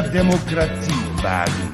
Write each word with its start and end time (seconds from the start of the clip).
mehr 0.00 0.10
Demokratie 0.10 1.22
wagen. 1.22 1.72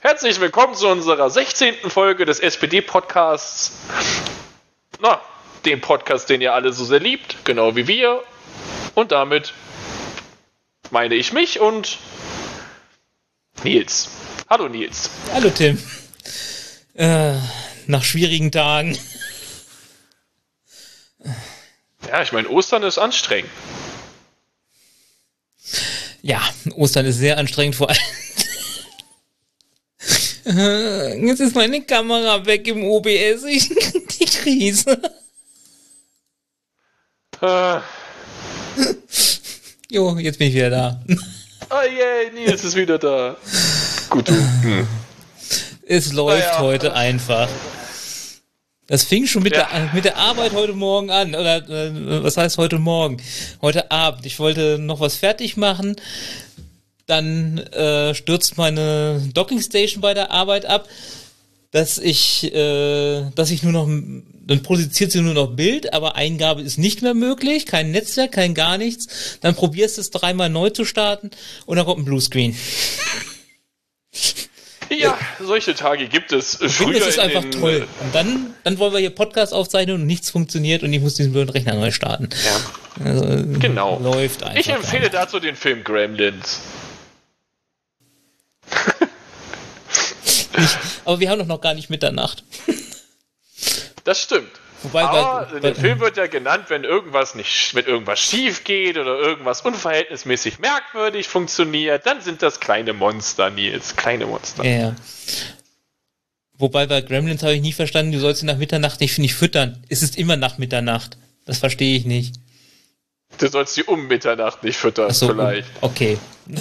Herzlich 0.00 0.40
willkommen 0.40 0.74
zu 0.74 0.88
unserer 0.88 1.30
16. 1.30 1.74
Folge 1.88 2.26
des 2.26 2.40
SPD-Podcasts. 2.40 3.72
Na, 5.00 5.20
dem 5.64 5.80
Podcast, 5.80 6.28
den 6.28 6.42
ihr 6.42 6.52
alle 6.52 6.72
so 6.72 6.84
sehr 6.84 7.00
liebt, 7.00 7.44
genau 7.44 7.76
wie 7.76 7.86
wir. 7.86 8.22
Und 8.94 9.12
damit 9.12 9.54
meine 10.90 11.14
ich 11.14 11.32
mich 11.32 11.58
und 11.58 11.98
Nils. 13.62 14.10
Hallo 14.50 14.68
Nils. 14.68 15.10
Hallo 15.32 15.48
Tim. 15.50 15.82
Äh, 16.94 17.34
nach 17.86 18.04
schwierigen 18.04 18.50
Tagen. 18.52 18.98
Ja, 22.08 22.22
ich 22.22 22.32
meine, 22.32 22.48
Ostern 22.48 22.82
ist 22.82 22.98
anstrengend. 22.98 23.50
Ja, 26.22 26.40
Ostern 26.74 27.06
ist 27.06 27.18
sehr 27.18 27.38
anstrengend, 27.38 27.76
vor 27.76 27.88
allem. 27.90 27.98
Jetzt 31.26 31.40
ist 31.40 31.54
meine 31.54 31.82
Kamera 31.82 32.44
weg 32.44 32.66
im 32.68 32.84
OBS. 32.84 33.44
Ich 33.48 33.68
die 34.18 34.26
Krise. 34.26 35.00
Äh, 37.40 37.80
Jo, 39.90 40.16
jetzt 40.18 40.38
bin 40.38 40.48
ich 40.48 40.54
wieder 40.54 40.70
da. 40.70 41.00
oh 41.70 41.82
yay, 41.82 42.30
Nils 42.32 42.64
ist 42.64 42.74
wieder 42.74 42.98
da. 42.98 43.36
Gut, 44.10 44.28
du. 44.28 44.32
Hm. 44.32 44.86
Es 45.86 46.12
läuft 46.12 46.46
Naja. 46.46 46.60
heute 46.60 46.94
einfach. 46.94 47.48
Das 48.86 49.04
fing 49.04 49.26
schon 49.26 49.42
mit, 49.42 49.54
Ja. 49.54 49.68
der, 49.72 49.90
mit 49.94 50.04
der 50.04 50.16
Arbeit 50.16 50.52
heute 50.52 50.72
Morgen 50.74 51.10
an. 51.10 51.34
Oder 51.34 51.56
äh, 51.68 52.22
was 52.22 52.36
heißt 52.36 52.58
heute 52.58 52.78
Morgen? 52.78 53.18
Heute 53.62 53.90
Abend. 53.90 54.26
Ich 54.26 54.38
wollte 54.38 54.78
noch 54.78 55.00
was 55.00 55.16
fertig 55.16 55.56
machen. 55.56 55.96
Dann 57.06 57.58
äh, 57.58 58.14
stürzt 58.14 58.56
meine 58.56 59.20
Dockingstation 59.34 60.00
bei 60.00 60.14
der 60.14 60.30
Arbeit 60.30 60.64
ab, 60.66 60.88
dass 61.70 61.98
ich, 61.98 62.44
äh, 62.54 63.24
dass 63.34 63.50
ich 63.50 63.62
nur 63.62 63.72
noch, 63.72 63.86
dann 63.86 64.62
produziert 64.62 65.12
sie 65.12 65.20
nur 65.20 65.34
noch 65.34 65.48
Bild, 65.54 65.92
aber 65.92 66.14
Eingabe 66.16 66.62
ist 66.62 66.78
nicht 66.78 67.02
mehr 67.02 67.14
möglich, 67.14 67.66
kein 67.66 67.90
Netzwerk, 67.90 68.32
kein 68.32 68.54
gar 68.54 68.78
nichts. 68.78 69.38
Dann 69.42 69.54
probierst 69.54 69.96
du 69.98 70.00
es 70.02 70.10
dreimal 70.10 70.48
neu 70.48 70.70
zu 70.70 70.84
starten 70.86 71.30
und 71.66 71.76
dann 71.76 71.84
kommt 71.84 72.00
ein 72.00 72.04
Bluescreen. 72.06 72.56
Ja, 74.98 75.18
solche 75.40 75.74
Tage 75.74 76.08
gibt 76.08 76.32
es. 76.32 76.58
Das 76.58 76.80
ist 76.80 76.80
in 76.80 77.20
einfach 77.20 77.44
toll. 77.50 77.86
Und 78.00 78.14
dann, 78.14 78.54
dann 78.64 78.78
wollen 78.78 78.92
wir 78.92 79.00
hier 79.00 79.10
Podcast 79.10 79.52
aufzeichnen 79.52 80.00
und 80.00 80.06
nichts 80.06 80.30
funktioniert 80.30 80.82
und 80.82 80.92
ich 80.92 81.00
muss 81.00 81.14
diesen 81.14 81.32
blöden 81.32 81.50
Rechner 81.50 81.74
neu 81.74 81.90
starten. 81.90 82.28
Ja, 82.44 83.06
Also, 83.06 83.24
äh, 83.24 83.42
genau. 83.58 83.98
Läuft 84.00 84.42
einfach. 84.42 84.58
Ich 84.58 84.68
empfehle 84.68 85.10
gar 85.10 85.26
dazu 85.26 85.40
den 85.40 85.56
Film 85.56 85.84
Gremlins. 85.84 86.60
nicht. 90.58 90.78
Aber 91.04 91.20
wir 91.20 91.30
haben 91.30 91.38
doch 91.38 91.46
noch 91.46 91.60
gar 91.60 91.74
nicht 91.74 91.90
Mitternacht. 91.90 92.44
Das 94.04 94.22
stimmt. 94.22 94.50
Wobei 94.84 95.02
Aber 95.02 95.48
bei, 95.50 95.56
in 95.56 95.62
dem 95.62 95.74
bei, 95.74 95.80
Film 95.80 96.00
wird 96.00 96.16
ja 96.16 96.26
genannt, 96.26 96.66
wenn 96.68 96.84
irgendwas 96.84 97.34
nicht, 97.34 97.74
wenn 97.74 97.86
irgendwas 97.86 98.20
schief 98.20 98.64
geht 98.64 98.96
oder 98.98 99.18
irgendwas 99.18 99.62
unverhältnismäßig 99.62 100.58
merkwürdig 100.58 101.26
funktioniert, 101.26 102.06
dann 102.06 102.20
sind 102.20 102.42
das 102.42 102.60
kleine 102.60 102.92
Monster, 102.92 103.50
Nils. 103.50 103.96
Kleine 103.96 104.26
Monster. 104.26 104.64
ja, 104.64 104.70
ja. 104.70 104.96
Wobei 106.56 106.86
bei 106.86 107.00
Gremlins 107.00 107.42
habe 107.42 107.54
ich 107.54 107.62
nie 107.62 107.72
verstanden, 107.72 108.12
du 108.12 108.20
sollst 108.20 108.40
sie 108.40 108.46
nach 108.46 108.58
Mitternacht 108.58 109.00
nicht, 109.00 109.18
nicht 109.18 109.34
füttern. 109.34 109.82
Es 109.88 110.02
ist 110.02 110.16
immer 110.16 110.36
nach 110.36 110.56
Mitternacht. 110.56 111.18
Das 111.46 111.58
verstehe 111.58 111.96
ich 111.96 112.04
nicht. 112.04 112.36
Du 113.38 113.48
sollst 113.48 113.74
sie 113.74 113.82
um 113.84 114.06
Mitternacht 114.06 114.62
nicht 114.62 114.76
füttern, 114.76 115.10
so, 115.12 115.28
vielleicht. 115.28 115.68
okay. 115.80 116.18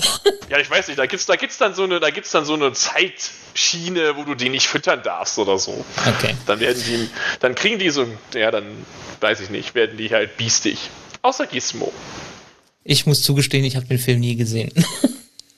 Ja, 0.49 0.59
ich 0.59 0.69
weiß 0.69 0.87
nicht, 0.87 0.99
da 0.99 1.07
gibt's, 1.07 1.25
da 1.25 1.35
gibt's 1.35 1.57
dann 1.57 1.73
so 1.73 1.83
eine, 1.83 1.99
da 1.99 2.09
gibt's 2.11 2.31
dann 2.31 2.45
so 2.45 2.53
eine 2.53 2.71
Zeitschiene, 2.73 4.15
wo 4.15 4.23
du 4.23 4.35
die 4.35 4.49
nicht 4.49 4.67
füttern 4.67 5.01
darfst 5.03 5.39
oder 5.39 5.57
so. 5.57 5.83
Okay. 5.97 6.35
Dann 6.45 6.59
werden 6.59 6.81
die, 6.85 7.09
dann 7.39 7.55
kriegen 7.55 7.79
die 7.79 7.89
so, 7.89 8.05
ja, 8.33 8.51
dann 8.51 8.85
weiß 9.19 9.39
ich 9.39 9.49
nicht, 9.49 9.73
werden 9.73 9.97
die 9.97 10.09
halt 10.11 10.37
biestig. 10.37 10.77
Außer 11.23 11.47
Gizmo. 11.47 11.91
Ich 12.83 13.05
muss 13.05 13.23
zugestehen, 13.23 13.65
ich 13.65 13.75
habe 13.75 13.87
den 13.87 13.97
Film 13.97 14.19
nie 14.19 14.35
gesehen. 14.35 14.71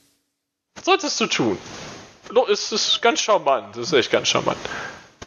Solltest 0.84 1.20
du 1.20 1.26
tun. 1.26 1.58
Es 2.52 2.72
ist 2.72 3.02
ganz 3.02 3.22
charmant, 3.22 3.76
das 3.76 3.88
ist 3.88 3.94
echt 3.94 4.12
ganz 4.12 4.30
charmant. 4.30 4.58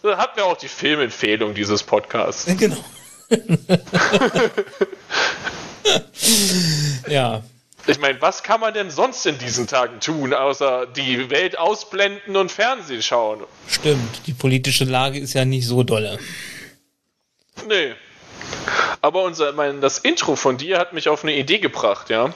Da 0.02 0.16
hatten 0.16 0.36
wir 0.36 0.46
auch 0.46 0.56
die 0.56 0.68
Filmempfehlung 0.68 1.54
dieses 1.54 1.82
Podcasts. 1.82 2.46
genau. 2.56 2.82
ja. 7.08 7.42
Ich 7.86 7.98
meine, 7.98 8.20
was 8.20 8.42
kann 8.42 8.60
man 8.60 8.74
denn 8.74 8.90
sonst 8.90 9.24
in 9.24 9.38
diesen 9.38 9.66
Tagen 9.66 10.00
tun, 10.00 10.34
außer 10.34 10.86
die 10.86 11.30
Welt 11.30 11.58
ausblenden 11.58 12.36
und 12.36 12.52
Fernsehen 12.52 13.02
schauen? 13.02 13.44
Stimmt, 13.66 14.26
die 14.26 14.34
politische 14.34 14.84
Lage 14.84 15.18
ist 15.18 15.32
ja 15.32 15.46
nicht 15.46 15.66
so 15.66 15.82
dolle. 15.82 16.18
Nee. 17.66 17.94
Aber 19.00 19.22
unser, 19.22 19.52
mein, 19.52 19.80
das 19.80 19.98
Intro 19.98 20.36
von 20.36 20.58
dir 20.58 20.78
hat 20.78 20.92
mich 20.92 21.08
auf 21.08 21.22
eine 21.22 21.34
Idee 21.34 21.60
gebracht, 21.60 22.10
ja. 22.10 22.34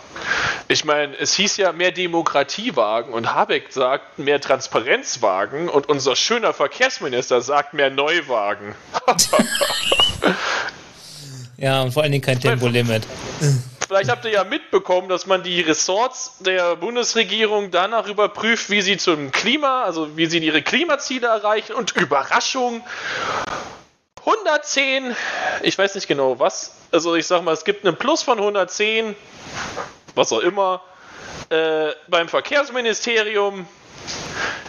Ich 0.68 0.84
meine, 0.84 1.14
es 1.18 1.34
hieß 1.34 1.58
ja 1.58 1.72
mehr 1.72 1.92
Demokratie 1.92 2.76
wagen 2.76 3.12
und 3.12 3.34
Habeck 3.34 3.72
sagt 3.72 4.18
mehr 4.18 4.40
Transparenz 4.40 5.20
wagen 5.20 5.68
und 5.68 5.88
unser 5.88 6.16
schöner 6.16 6.54
Verkehrsminister 6.54 7.42
sagt 7.42 7.74
mehr 7.74 7.90
Neuwagen. 7.90 8.74
Ja, 11.62 11.80
und 11.82 11.92
vor 11.92 12.02
allen 12.02 12.10
Dingen 12.10 12.24
kein 12.24 12.40
Tempolimit. 12.40 13.04
Vielleicht 13.86 14.10
habt 14.10 14.24
ihr 14.24 14.32
ja 14.32 14.42
mitbekommen, 14.42 15.08
dass 15.08 15.26
man 15.26 15.44
die 15.44 15.60
Ressorts 15.60 16.38
der 16.40 16.74
Bundesregierung 16.74 17.70
danach 17.70 18.08
überprüft, 18.08 18.68
wie 18.68 18.82
sie 18.82 18.96
zum 18.96 19.30
Klima, 19.30 19.84
also 19.84 20.16
wie 20.16 20.26
sie 20.26 20.38
ihre 20.38 20.62
Klimaziele 20.62 21.28
erreichen 21.28 21.74
und 21.74 21.94
Überraschung 21.94 22.82
110, 24.26 25.14
ich 25.62 25.78
weiß 25.78 25.94
nicht 25.94 26.08
genau 26.08 26.40
was, 26.40 26.74
also 26.90 27.14
ich 27.14 27.28
sag 27.28 27.44
mal, 27.44 27.52
es 27.52 27.64
gibt 27.64 27.86
einen 27.86 27.96
Plus 27.96 28.24
von 28.24 28.38
110, 28.38 29.14
was 30.16 30.32
auch 30.32 30.40
immer, 30.40 30.82
äh, 31.50 31.92
beim 32.08 32.28
Verkehrsministerium. 32.28 33.68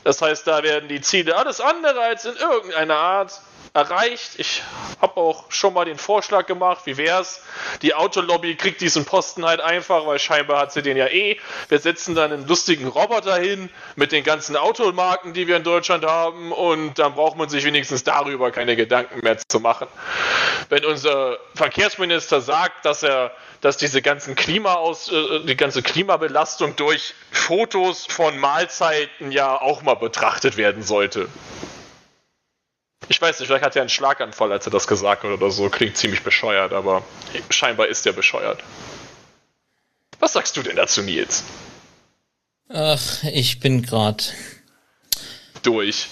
Das 0.03 0.21
heißt, 0.21 0.45
da 0.45 0.61
werden 0.61 0.89
die 0.89 1.01
Ziele 1.01 1.35
alles 1.35 1.59
andere 1.59 2.01
als 2.01 2.25
in 2.25 2.35
irgendeiner 2.35 2.97
Art 2.97 3.41
erreicht. 3.73 4.33
Ich 4.37 4.61
habe 5.01 5.17
auch 5.17 5.45
schon 5.49 5.73
mal 5.73 5.85
den 5.85 5.97
Vorschlag 5.97 6.45
gemacht, 6.45 6.81
wie 6.85 6.97
wär's? 6.97 7.41
Die 7.81 7.95
Autolobby 7.95 8.55
kriegt 8.55 8.81
diesen 8.81 9.05
Posten 9.05 9.45
halt 9.45 9.61
einfach, 9.61 10.05
weil 10.05 10.19
scheinbar 10.19 10.59
hat 10.59 10.71
sie 10.71 10.83
den 10.83 10.95
ja 10.95 11.07
eh. 11.07 11.39
Wir 11.69 11.79
setzen 11.79 12.13
dann 12.13 12.31
einen 12.31 12.47
lustigen 12.47 12.87
Roboter 12.87 13.37
hin 13.37 13.69
mit 13.95 14.11
den 14.11 14.23
ganzen 14.23 14.55
Automarken, 14.55 15.33
die 15.33 15.47
wir 15.47 15.57
in 15.57 15.63
Deutschland 15.63 16.05
haben 16.05 16.51
und 16.51 16.99
dann 16.99 17.15
braucht 17.15 17.35
man 17.35 17.49
sich 17.49 17.65
wenigstens 17.65 18.03
darüber 18.03 18.51
keine 18.51 18.75
Gedanken 18.75 19.21
mehr 19.23 19.37
zu 19.47 19.59
machen. 19.59 19.87
Wenn 20.69 20.85
unser 20.85 21.39
Verkehrsminister 21.55 22.41
sagt, 22.41 22.85
dass 22.85 23.03
er 23.03 23.31
dass 23.61 23.77
diese 23.77 24.01
ganzen 24.01 24.35
Klimaaus, 24.35 25.09
äh, 25.09 25.39
die 25.45 25.55
ganze 25.55 25.81
Klimabelastung 25.81 26.75
durch 26.75 27.13
Fotos 27.31 28.05
von 28.05 28.37
Mahlzeiten 28.37 29.31
ja 29.31 29.59
auch 29.59 29.83
mal 29.83 29.93
betrachtet 29.93 30.57
werden 30.57 30.83
sollte. 30.83 31.29
Ich 33.09 33.21
weiß 33.21 33.39
nicht, 33.39 33.47
vielleicht 33.47 33.65
hat 33.65 33.75
er 33.75 33.81
einen 33.81 33.89
Schlaganfall, 33.89 34.51
als 34.51 34.65
er 34.65 34.71
das 34.71 34.87
gesagt 34.87 35.23
hat 35.23 35.29
oder 35.29 35.51
so. 35.51 35.69
Klingt 35.69 35.97
ziemlich 35.97 36.23
bescheuert, 36.23 36.73
aber 36.73 37.03
scheinbar 37.49 37.87
ist 37.87 38.05
er 38.05 38.13
bescheuert. 38.13 38.63
Was 40.19 40.33
sagst 40.33 40.55
du 40.55 40.63
denn 40.63 40.75
dazu, 40.75 41.01
Nils? 41.01 41.43
Ach, 42.69 43.23
ich 43.23 43.59
bin 43.59 43.83
grad. 43.83 44.33
Durch. 45.63 46.07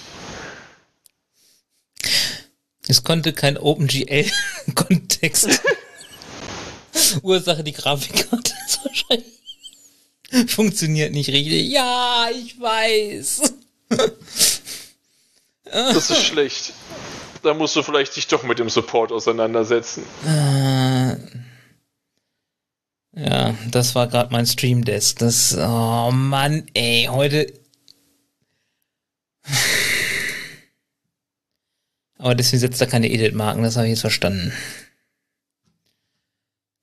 Es 2.88 3.04
konnte 3.04 3.34
kein 3.34 3.58
OpenGL-Kontext. 3.58 5.62
Ursache 7.24 7.64
die 7.64 7.74
Grafikkarte 7.74 8.54
ist 8.66 8.80
wahrscheinlich. 8.86 10.54
Funktioniert 10.54 11.12
nicht 11.12 11.30
richtig. 11.30 11.70
Ja, 11.70 12.30
ich 12.34 12.60
weiß. 12.60 13.42
Das 15.66 16.10
ist 16.10 16.24
schlecht. 16.24 16.74
Da 17.44 17.54
musst 17.54 17.76
du 17.76 17.84
vielleicht 17.84 18.16
dich 18.16 18.28
doch 18.28 18.44
mit 18.44 18.60
dem 18.60 18.70
Support 18.70 19.12
auseinandersetzen. 19.12 20.06
Äh, 20.26 21.16
ja, 23.14 23.56
das 23.72 23.96
war 23.96 24.08
gerade 24.08 24.32
mein 24.32 24.46
Stream 24.46 24.86
Desk. 24.86 25.18
Das, 25.20 25.58
oh 25.58 26.12
Mann, 26.12 26.68
ey, 26.74 27.08
heute. 27.10 27.52
Aber 32.18 32.36
deswegen 32.36 32.60
setzt 32.60 32.80
er 32.80 32.88
keine 32.88 33.10
Edit-Marken, 33.10 33.64
das 33.64 33.76
habe 33.76 33.88
ich 33.88 33.92
jetzt 33.92 34.02
verstanden. 34.02 34.54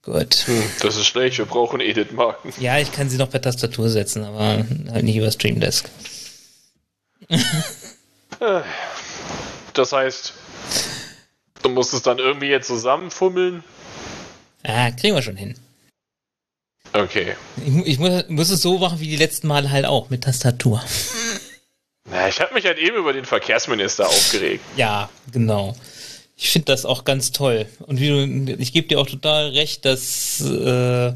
Gut. 0.02 0.46
Hm, 0.46 0.64
das 0.80 0.96
ist 0.96 1.06
schlecht, 1.06 1.38
wir 1.38 1.44
brauchen 1.44 1.80
Edit-Marken. 1.80 2.52
Ja, 2.58 2.78
ich 2.78 2.90
kann 2.90 3.08
sie 3.08 3.18
noch 3.18 3.30
per 3.30 3.40
Tastatur 3.42 3.88
setzen, 3.88 4.24
aber 4.24 4.64
halt 4.90 5.04
nicht 5.04 5.16
über 5.16 5.30
Stream 5.30 5.60
Desk. 5.60 5.88
Das 9.74 9.92
heißt, 9.92 10.32
Du 11.62 11.68
musst 11.68 11.92
es 11.92 12.02
dann 12.02 12.18
irgendwie 12.18 12.48
jetzt 12.48 12.66
zusammenfummeln. 12.66 13.64
Ah, 14.64 14.90
kriegen 14.90 15.14
wir 15.14 15.22
schon 15.22 15.36
hin. 15.36 15.54
Okay. 16.92 17.34
Ich, 17.64 17.86
ich 17.86 17.98
muss, 17.98 18.28
muss, 18.28 18.50
es 18.50 18.62
so 18.62 18.78
machen 18.78 19.00
wie 19.00 19.08
die 19.08 19.16
letzten 19.16 19.48
Male 19.48 19.70
halt 19.70 19.86
auch, 19.86 20.10
mit 20.10 20.24
Tastatur. 20.24 20.82
Na, 22.10 22.28
ich 22.28 22.40
habe 22.40 22.54
mich 22.54 22.64
halt 22.64 22.78
eben 22.78 22.96
über 22.96 23.12
den 23.12 23.24
Verkehrsminister 23.24 24.06
aufgeregt. 24.06 24.64
Ja, 24.76 25.10
genau. 25.30 25.76
Ich 26.36 26.50
finde 26.50 26.66
das 26.66 26.86
auch 26.86 27.04
ganz 27.04 27.32
toll. 27.32 27.66
Und 27.80 28.00
wie 28.00 28.08
du, 28.08 28.52
ich 28.58 28.72
gebe 28.72 28.88
dir 28.88 29.00
auch 29.00 29.08
total 29.08 29.48
recht, 29.50 29.84
dass 29.84 30.40
äh, 30.40 31.12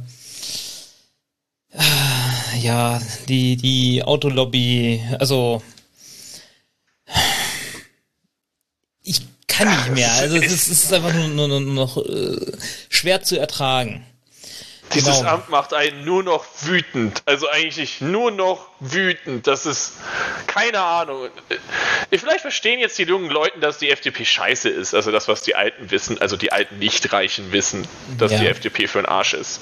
ja 2.61 3.01
die 3.29 3.57
die 3.57 4.03
Autolobby, 4.03 5.01
also 5.19 5.63
ich 9.03 9.23
kann 9.65 9.77
nicht 9.77 9.95
mehr. 9.95 10.13
Also 10.13 10.37
es 10.37 10.53
ist, 10.53 10.69
ist 10.69 10.93
einfach 10.93 11.13
nur, 11.13 11.29
nur, 11.29 11.49
nur 11.49 11.61
noch 11.61 11.97
äh, 11.97 12.37
schwer 12.89 13.23
zu 13.23 13.39
ertragen. 13.39 14.07
Dieses 14.95 15.19
genau. 15.19 15.31
Amt 15.31 15.49
macht 15.49 15.73
einen 15.73 16.05
nur 16.05 16.23
noch 16.23 16.45
wütend. 16.63 17.23
Also 17.25 17.49
eigentlich 17.49 18.01
nur 18.01 18.31
noch 18.31 18.69
wütend. 18.81 19.47
Das 19.47 19.65
ist 19.65 19.95
keine 20.47 20.81
Ahnung. 20.81 21.29
Vielleicht 22.11 22.41
verstehen 22.41 22.79
jetzt 22.79 22.99
die 22.99 23.05
jungen 23.05 23.31
Leute, 23.31 23.59
dass 23.61 23.79
die 23.79 23.91
FDP 23.91 24.25
scheiße 24.25 24.69
ist. 24.69 24.95
Also 24.95 25.11
das, 25.11 25.29
was 25.29 25.43
die 25.43 25.55
Alten 25.55 25.91
wissen, 25.91 26.21
also 26.21 26.37
die 26.37 26.53
alten 26.53 26.79
Nichtreichen 26.79 27.53
wissen, 27.53 27.87
dass 28.19 28.33
ja. 28.33 28.41
die 28.41 28.47
FDP 28.49 28.87
für 28.87 28.99
ein 28.99 29.07
Arsch 29.07 29.35
ist. 29.35 29.61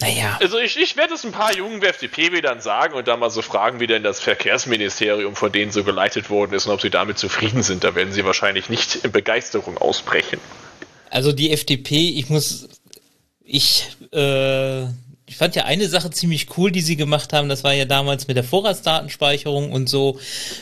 Naja. 0.00 0.38
Also 0.40 0.58
ich, 0.58 0.76
ich 0.76 0.96
werde 0.96 1.14
es 1.14 1.24
ein 1.24 1.32
paar 1.32 1.56
jungen 1.56 1.82
FDP-Wählern 1.82 2.60
sagen 2.60 2.94
und 2.94 3.08
da 3.08 3.16
mal 3.16 3.30
so 3.30 3.40
fragen, 3.40 3.80
wie 3.80 3.86
denn 3.86 4.02
das 4.02 4.20
Verkehrsministerium 4.20 5.34
von 5.34 5.50
denen 5.50 5.72
so 5.72 5.84
geleitet 5.84 6.28
worden 6.28 6.52
ist 6.52 6.66
und 6.66 6.72
ob 6.72 6.82
sie 6.82 6.90
damit 6.90 7.18
zufrieden 7.18 7.62
sind. 7.62 7.82
Da 7.82 7.94
werden 7.94 8.12
sie 8.12 8.24
wahrscheinlich 8.24 8.68
nicht 8.68 8.96
in 8.96 9.12
Begeisterung 9.12 9.78
ausbrechen. 9.78 10.38
Also 11.08 11.32
die 11.32 11.50
FDP, 11.50 12.10
ich 12.10 12.28
muss 12.28 12.68
ich, 13.46 13.88
äh, 14.12 14.82
ich 15.28 15.36
fand 15.36 15.54
ja 15.56 15.64
eine 15.64 15.88
Sache 15.88 16.10
ziemlich 16.10 16.58
cool, 16.58 16.70
die 16.70 16.82
sie 16.82 16.96
gemacht 16.96 17.32
haben. 17.32 17.48
Das 17.48 17.64
war 17.64 17.72
ja 17.72 17.84
damals 17.84 18.28
mit 18.28 18.36
der 18.36 18.44
Vorratsdatenspeicherung 18.44 19.72
und 19.72 19.88
so. 19.88 20.18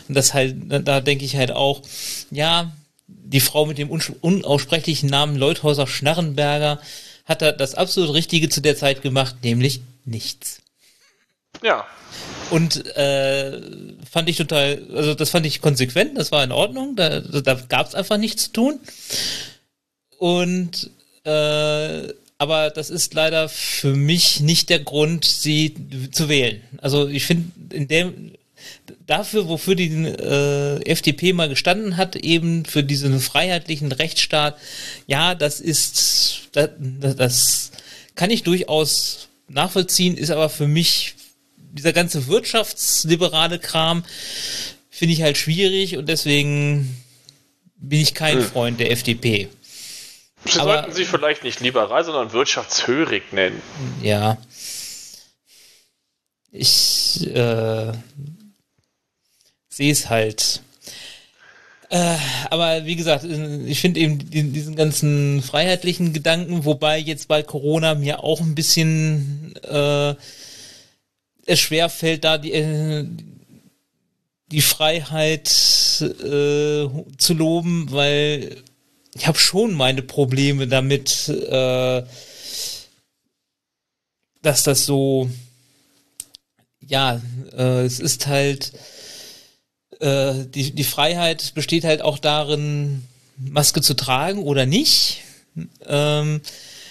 Und 0.09 0.15
das 0.15 0.33
halt, 0.35 0.57
da 0.69 1.01
denke 1.01 1.25
ich 1.25 1.37
halt 1.37 1.51
auch, 1.51 1.83
ja, 2.31 2.73
die 3.07 3.41
Frau 3.41 3.67
mit 3.67 3.79
dem 3.79 3.91
unaussprechlichen 3.91 5.09
Namen 5.09 5.37
Leuthäuser 5.37 5.87
Schnarrenberger 5.87 6.81
hat 7.25 7.43
da 7.43 7.53
das 7.53 7.75
absolut 7.75 8.15
Richtige 8.15 8.49
zu 8.49 8.61
der 8.61 8.77
Zeit 8.77 9.03
gemacht, 9.03 9.37
nämlich 9.43 9.81
nichts. 10.05 10.61
Ja. 11.63 11.87
Und 12.51 12.85
äh, 12.97 13.61
fand 14.11 14.29
ich 14.29 14.37
total, 14.37 14.83
also 14.95 15.15
das 15.15 15.31
fand 15.31 15.47
ich 15.47 15.61
konsequent, 15.61 16.19
das 16.19 16.31
war 16.31 16.45
in 16.45 16.53
Ordnung, 16.53 16.97
da, 16.97 17.21
da 17.21 17.55
gab 17.55 17.89
es 17.89 17.95
einfach 17.95 18.19
nichts 18.19 18.45
zu 18.45 18.53
tun. 18.53 18.81
Und 20.19 20.91
äh, 21.25 22.13
aber 22.37 22.71
das 22.71 22.91
ist 22.91 23.15
leider 23.15 23.49
für 23.49 23.95
mich 23.95 24.41
nicht 24.41 24.69
der 24.69 24.81
Grund, 24.81 25.25
sie 25.25 25.75
zu 26.11 26.29
wählen. 26.29 26.61
Also 26.79 27.09
ich 27.09 27.25
finde, 27.25 27.75
in 27.75 27.89
dem 27.89 28.33
dafür, 29.07 29.49
wofür 29.49 29.75
die 29.75 29.89
äh, 29.89 30.85
FDP 30.85 31.33
mal 31.33 31.49
gestanden 31.49 31.97
hat, 31.97 32.17
eben 32.17 32.65
für 32.65 32.83
diesen 32.83 33.21
freiheitlichen 33.21 33.93
Rechtsstaat, 33.93 34.57
ja, 35.07 35.35
das 35.35 35.61
ist, 35.61 36.49
das, 36.53 36.71
das 37.17 37.73
kann 38.15 38.31
ich 38.31 38.43
durchaus 38.43 39.29
nachvollziehen, 39.49 40.17
ist 40.17 40.31
aber 40.31 40.49
für 40.49 40.69
mich 40.69 41.15
dieser 41.57 41.93
ganze 41.93 42.27
wirtschaftsliberale 42.29 43.59
Kram 43.59 44.05
finde 44.91 45.15
ich 45.15 45.23
halt 45.23 45.37
schwierig 45.37 45.97
und 45.97 46.09
deswegen 46.09 47.03
bin 47.77 48.01
ich 48.01 48.15
kein 48.15 48.39
hm. 48.39 48.45
Freund 48.45 48.81
der 48.81 48.91
FDP. 48.93 49.49
Sie 50.45 50.61
aber, 50.61 50.75
sollten 50.75 50.93
sie 50.93 51.05
vielleicht 51.05 51.43
nicht 51.43 51.61
liberal, 51.61 52.05
sondern 52.05 52.33
wirtschaftshörig 52.33 53.33
nennen. 53.33 53.61
Ja. 54.03 54.39
Ich 56.53 57.27
äh, 57.35 57.93
sehe 59.77 59.93
es 59.93 60.11
halt. 60.11 60.63
Äh, 61.91 62.17
aber 62.51 62.87
wie 62.87 62.97
gesagt, 62.97 63.25
ich 63.25 63.81
finde 63.81 64.01
eben 64.01 64.19
diesen 64.31 64.75
ganzen 64.75 65.43
freiheitlichen 65.43 66.13
Gedanken, 66.13 66.65
wobei 66.65 66.99
jetzt 66.99 67.29
bei 67.29 67.43
Corona 67.43 67.95
mir 67.95 68.25
auch 68.25 68.41
ein 68.41 68.55
bisschen 68.55 69.55
äh, 69.63 70.15
es 71.47 71.61
schwer 71.61 71.89
fällt, 71.89 72.25
da 72.25 72.39
die, 72.39 72.53
äh, 72.53 73.07
die 74.51 74.63
Freiheit 74.63 75.49
äh, 76.01 76.89
zu 77.19 77.35
loben, 77.35 77.91
weil 77.91 78.63
ich 79.15 79.27
habe 79.27 79.39
schon 79.39 79.75
meine 79.75 80.03
Probleme 80.03 80.67
damit, 80.67 81.29
äh, 81.29 82.03
dass 84.43 84.63
das 84.63 84.85
so, 84.85 85.31
ja, 86.81 87.21
äh, 87.57 87.85
es 87.85 88.01
ist 88.01 88.27
halt, 88.27 88.73
äh, 90.01 90.47
die, 90.47 90.73
die 90.73 90.85
Freiheit 90.85 91.53
besteht 91.55 91.85
halt 91.85 92.03
auch 92.03 92.19
darin, 92.19 93.05
Maske 93.37 93.81
zu 93.81 93.95
tragen 93.95 94.43
oder 94.43 94.67
nicht. 94.67 95.23
Ähm, 95.87 96.41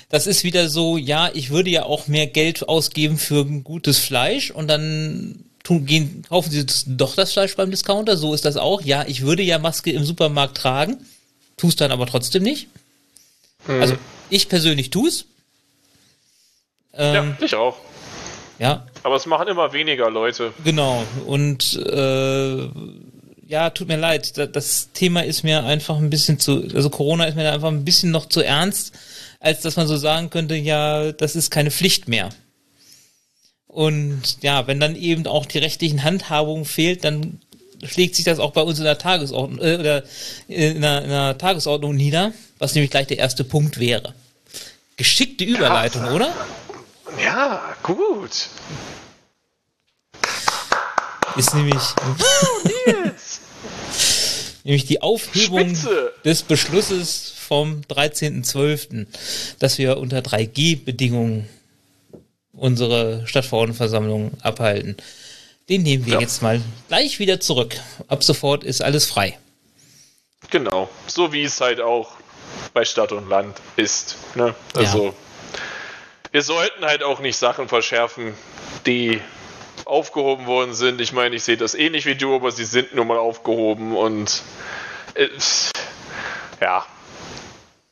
das 0.09 0.27
ist 0.27 0.43
wieder 0.43 0.69
so, 0.69 0.97
ja, 0.97 1.31
ich 1.33 1.49
würde 1.49 1.69
ja 1.69 1.83
auch 1.83 2.07
mehr 2.07 2.27
Geld 2.27 2.67
ausgeben 2.67 3.17
für 3.17 3.45
gutes 3.45 3.99
Fleisch 3.99 4.51
und 4.51 4.67
dann 4.67 5.45
tun, 5.63 5.85
gehen, 5.85 6.23
kaufen 6.27 6.51
sie 6.51 6.65
doch 6.85 7.15
das 7.15 7.33
Fleisch 7.33 7.55
beim 7.55 7.71
Discounter. 7.71 8.17
So 8.17 8.33
ist 8.33 8.45
das 8.45 8.57
auch. 8.57 8.81
Ja, 8.81 9.05
ich 9.07 9.21
würde 9.21 9.43
ja 9.43 9.57
Maske 9.59 9.91
im 9.91 10.03
Supermarkt 10.03 10.57
tragen 10.57 10.97
tust 11.57 11.81
dann 11.81 11.91
aber 11.91 12.05
trotzdem 12.05 12.43
nicht. 12.43 12.67
Hm. 13.65 13.81
Also 13.81 13.95
ich 14.29 14.49
persönlich 14.49 14.89
tu's. 14.89 15.25
Ähm, 16.93 17.35
ja, 17.39 17.45
ich 17.45 17.55
auch. 17.55 17.77
Ja. 18.63 18.87
Aber 19.03 19.17
es 19.17 19.25
machen 19.25 19.49
immer 19.49 19.73
weniger 19.73 20.09
Leute. 20.09 20.53
Genau. 20.63 21.03
Und 21.25 21.75
äh, 21.85 22.69
ja, 23.45 23.69
tut 23.71 23.89
mir 23.89 23.97
leid. 23.97 24.37
Das 24.55 24.93
Thema 24.93 25.25
ist 25.25 25.43
mir 25.43 25.65
einfach 25.65 25.97
ein 25.97 26.09
bisschen 26.09 26.39
zu, 26.39 26.63
also 26.73 26.89
Corona 26.89 27.25
ist 27.25 27.35
mir 27.35 27.43
da 27.43 27.51
einfach 27.51 27.67
ein 27.67 27.83
bisschen 27.83 28.11
noch 28.11 28.29
zu 28.29 28.39
ernst, 28.39 28.95
als 29.41 29.59
dass 29.59 29.75
man 29.75 29.85
so 29.85 29.97
sagen 29.97 30.29
könnte, 30.29 30.55
ja, 30.55 31.11
das 31.11 31.35
ist 31.35 31.51
keine 31.51 31.71
Pflicht 31.71 32.07
mehr. 32.07 32.29
Und 33.67 34.21
ja, 34.43 34.65
wenn 34.65 34.79
dann 34.79 34.95
eben 34.95 35.27
auch 35.27 35.45
die 35.45 35.57
rechtlichen 35.57 36.05
Handhabungen 36.05 36.63
fehlt, 36.63 37.03
dann 37.03 37.41
schlägt 37.83 38.15
sich 38.15 38.23
das 38.23 38.39
auch 38.39 38.51
bei 38.51 38.61
uns 38.61 38.77
in 38.77 38.85
der 38.85 38.97
Tagesordnung 38.97 39.59
äh, 39.59 39.75
oder 39.75 40.03
in 40.47 40.79
der, 40.81 41.03
in 41.03 41.09
der, 41.09 41.37
Tagesordnung 41.37 41.93
nieder, 41.95 42.31
was 42.59 42.75
nämlich 42.75 42.91
gleich 42.91 43.07
der 43.07 43.17
erste 43.17 43.43
Punkt 43.43 43.77
wäre. 43.77 44.13
Geschickte 44.95 45.43
Überleitung, 45.43 46.05
ja, 46.05 46.13
oder? 46.13 46.33
Ja, 47.19 47.75
gut. 47.83 48.49
Ist 51.35 51.55
nämlich, 51.55 51.81
nämlich 54.63 54.85
die 54.85 55.01
Aufhebung 55.01 55.75
Spitze. 55.75 56.13
des 56.23 56.43
Beschlusses 56.43 57.33
vom 57.47 57.81
13.12., 57.89 59.07
dass 59.59 59.77
wir 59.77 59.97
unter 59.97 60.19
3G-Bedingungen 60.19 61.49
unsere 62.53 63.25
Stadtverordnetenversammlung 63.27 64.31
abhalten. 64.41 64.97
Den 65.69 65.83
nehmen 65.83 66.05
wir 66.05 66.15
ja. 66.15 66.19
jetzt 66.19 66.41
mal 66.41 66.61
gleich 66.87 67.19
wieder 67.19 67.39
zurück. 67.39 67.75
Ab 68.07 68.23
sofort 68.23 68.63
ist 68.63 68.81
alles 68.81 69.05
frei. 69.05 69.37
Genau, 70.49 70.89
so 71.07 71.31
wie 71.33 71.43
es 71.43 71.59
halt 71.61 71.81
auch 71.81 72.11
bei 72.73 72.85
Stadt 72.85 73.11
und 73.11 73.27
Land 73.29 73.57
ist. 73.75 74.17
Ne? 74.35 74.53
Also 74.75 75.05
ja. 75.07 75.13
Wir 76.33 76.41
sollten 76.41 76.83
halt 76.83 77.03
auch 77.03 77.19
nicht 77.19 77.37
Sachen 77.37 77.69
verschärfen, 77.69 78.33
die 78.87 79.21
aufgehoben 79.85 80.47
worden 80.47 80.73
sind. 80.73 80.99
Ich 80.99 81.13
meine, 81.13 81.35
ich 81.35 81.43
sehe 81.43 81.57
das 81.57 81.75
ähnlich 81.75 82.07
wie 82.07 82.15
du, 82.15 82.35
aber 82.35 82.51
sie 82.51 82.65
sind 82.65 82.95
nun 82.95 83.07
mal 83.07 83.19
aufgehoben 83.19 83.95
und 83.95 84.41
äh, 85.13 85.27
ja, 86.59 86.87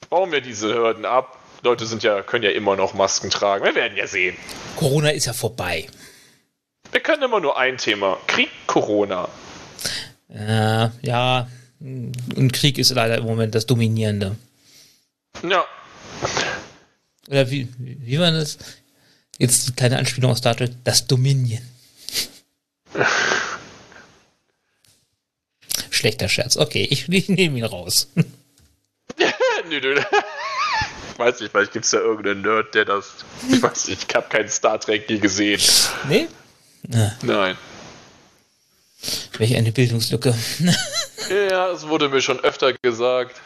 bauen 0.10 0.32
wir 0.32 0.42
diese 0.42 0.74
Hürden 0.74 1.06
ab. 1.06 1.38
Leute 1.62 1.86
sind 1.86 2.02
ja, 2.02 2.24
können 2.24 2.44
ja 2.44 2.50
immer 2.50 2.76
noch 2.76 2.96
Masken 2.96 3.30
tragen. 3.30 3.64
Wir 3.64 3.76
werden 3.76 3.96
ja 3.96 4.08
sehen. 4.08 4.36
Corona 4.76 5.12
ist 5.12 5.28
ja 5.28 5.34
vorbei. 5.34 5.86
Wir 6.92 7.02
können 7.02 7.22
immer 7.22 7.40
nur 7.40 7.60
ein 7.60 7.78
Thema. 7.78 8.18
Krieg, 8.26 8.50
Corona. 8.66 9.30
Äh, 10.30 10.90
ja, 11.04 11.48
und 11.80 12.54
Krieg 12.54 12.80
ist 12.80 12.90
leider 12.90 13.20
im 13.20 13.26
Moment 13.26 13.54
das 13.54 13.68
Dominierende. 13.68 14.36
Ja. 15.48 15.64
Oder 17.32 17.50
wie, 17.50 17.68
wie 17.78 18.20
war 18.20 18.32
das? 18.32 18.58
Jetzt 19.38 19.70
die 19.70 19.72
kleine 19.72 19.98
Anspielung 19.98 20.32
aus 20.32 20.40
Star 20.40 20.56
Trek, 20.56 20.72
das 20.84 21.08
Dominion. 21.08 21.62
Schlechter 25.90 26.28
Scherz. 26.28 26.58
Okay, 26.58 26.86
ich, 26.90 27.08
ich 27.08 27.30
nehme 27.30 27.58
ihn 27.60 27.64
raus. 27.64 28.10
nö, 29.70 29.80
nö. 29.80 29.96
Ich 31.14 31.20
weiß 31.20 31.40
nicht, 31.40 31.52
vielleicht 31.52 31.72
gibt 31.72 31.86
es 31.86 31.92
ja 31.94 32.00
irgendeinen 32.00 32.42
Nerd, 32.42 32.76
der 32.76 32.84
das. 32.84 33.06
Ich 33.50 33.62
weiß 33.62 33.88
nicht, 33.88 34.10
ich 34.10 34.16
habe 34.16 34.28
keinen 34.28 34.50
Star 34.50 34.80
Trek 34.80 35.10
nie 35.10 35.20
gesehen. 35.20 35.62
Nee? 36.10 36.28
Ja. 36.90 37.16
Nein. 37.22 37.58
Welche 39.38 39.58
eine 39.58 39.72
Bildungslücke. 39.72 40.36
ja, 41.30 41.72
es 41.72 41.88
wurde 41.88 42.10
mir 42.10 42.22
schon 42.22 42.40
öfter 42.42 42.74
gesagt. 42.74 43.40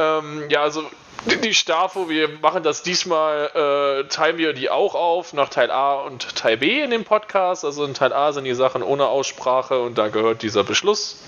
Ähm, 0.00 0.48
ja, 0.48 0.62
also 0.62 0.88
die 1.26 1.52
Stafo, 1.52 2.08
wir 2.08 2.28
machen 2.40 2.62
das 2.62 2.82
diesmal, 2.82 3.50
äh, 4.04 4.08
teilen 4.08 4.38
wir 4.38 4.54
die 4.54 4.70
auch 4.70 4.94
auf 4.94 5.34
nach 5.34 5.50
Teil 5.50 5.70
A 5.70 5.94
und 6.00 6.34
Teil 6.34 6.56
B 6.56 6.80
in 6.80 6.90
dem 6.90 7.04
Podcast. 7.04 7.64
Also 7.64 7.84
in 7.84 7.92
Teil 7.92 8.12
A 8.12 8.32
sind 8.32 8.44
die 8.44 8.54
Sachen 8.54 8.82
ohne 8.82 9.06
Aussprache 9.06 9.80
und 9.80 9.98
da 9.98 10.08
gehört 10.08 10.42
dieser 10.42 10.64
Beschluss 10.64 11.22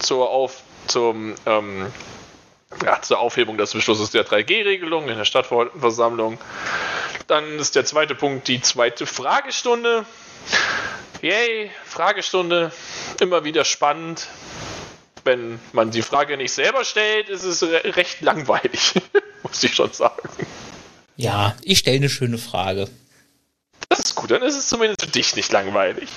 zur, 0.00 0.30
auf, 0.30 0.62
zum, 0.86 1.34
ähm, 1.44 1.92
ja, 2.82 3.02
zur 3.02 3.18
Aufhebung 3.18 3.58
des 3.58 3.74
Beschlusses 3.74 4.10
der 4.10 4.26
3G-Regelung 4.26 5.08
in 5.08 5.18
der 5.18 5.26
Stadtversammlung. 5.26 6.38
Dann 7.26 7.58
ist 7.58 7.76
der 7.76 7.84
zweite 7.84 8.14
Punkt 8.14 8.48
die 8.48 8.62
zweite 8.62 9.04
Fragestunde. 9.04 10.06
Yay, 11.20 11.70
Fragestunde, 11.84 12.72
immer 13.20 13.44
wieder 13.44 13.64
spannend. 13.64 14.28
Wenn 15.24 15.58
man 15.72 15.90
die 15.90 16.02
Frage 16.02 16.36
nicht 16.36 16.52
selber 16.52 16.84
stellt, 16.84 17.28
ist 17.28 17.44
es 17.44 17.62
re 17.62 17.96
recht 17.96 18.20
langweilig, 18.20 18.94
muss 19.42 19.62
ich 19.62 19.74
schon 19.74 19.92
sagen. 19.92 20.28
Ja, 21.16 21.56
ich 21.62 21.78
stelle 21.78 21.96
eine 21.96 22.08
schöne 22.10 22.38
Frage. 22.38 22.88
Das 23.88 24.00
ist 24.00 24.14
gut, 24.14 24.30
dann 24.30 24.42
ist 24.42 24.56
es 24.56 24.68
zumindest 24.68 25.02
für 25.02 25.10
dich 25.10 25.34
nicht 25.36 25.52
langweilig. 25.52 26.08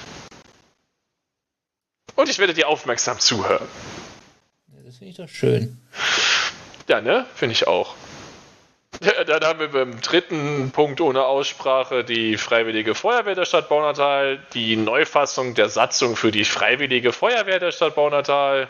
Und 2.15 2.29
ich 2.29 2.39
werde 2.39 2.53
dir 2.53 2.67
aufmerksam 2.67 3.19
zuhören. 3.19 3.67
Das 4.85 4.97
finde 4.97 5.11
ich 5.11 5.17
doch 5.17 5.29
schön. 5.29 5.77
Ja, 6.87 7.01
ne? 7.01 7.25
Finde 7.35 7.53
ich 7.53 7.67
auch. 7.67 7.95
Ja, 9.01 9.23
dann 9.23 9.43
haben 9.43 9.59
wir 9.59 9.67
beim 9.67 10.01
dritten 10.01 10.71
Punkt 10.71 11.01
ohne 11.01 11.25
Aussprache 11.25 12.03
die 12.03 12.37
Freiwillige 12.37 12.95
Feuerwehr 12.95 13.35
der 13.35 13.45
Stadt 13.45 13.69
Baunatal, 13.69 14.39
die 14.53 14.75
Neufassung 14.75 15.53
der 15.53 15.69
Satzung 15.69 16.15
für 16.15 16.31
die 16.31 16.45
Freiwillige 16.45 17.13
Feuerwehr 17.13 17.59
der 17.59 17.71
Stadt 17.71 17.95
Baunatal. 17.95 18.67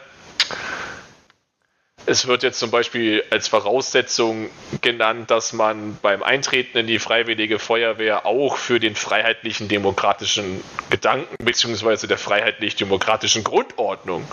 Es 2.10 2.26
wird 2.26 2.42
jetzt 2.42 2.60
zum 2.60 2.72
Beispiel 2.72 3.26
als 3.32 3.50
Voraussetzung 3.50 4.50
genannt, 4.80 5.30
dass 5.30 5.52
man 5.52 5.98
beim 6.02 6.24
Eintreten 6.24 6.78
in 6.78 6.88
die 6.88 7.00
Freiwillige 7.00 7.60
Feuerwehr 7.60 8.26
auch 8.26 8.56
für 8.56 8.80
den 8.80 8.96
freiheitlichen 8.96 9.68
demokratischen 9.68 10.64
Gedanken 10.90 11.44
bzw. 11.44 12.08
der 12.08 12.18
freiheitlich-demokratischen 12.18 13.44
Grundordnung 13.44 14.26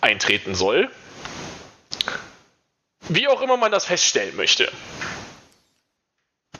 eintreten 0.00 0.56
soll. 0.56 0.90
Wie 3.08 3.28
auch 3.28 3.42
immer 3.42 3.56
man 3.56 3.70
das 3.70 3.84
feststellen 3.84 4.34
möchte. 4.34 4.68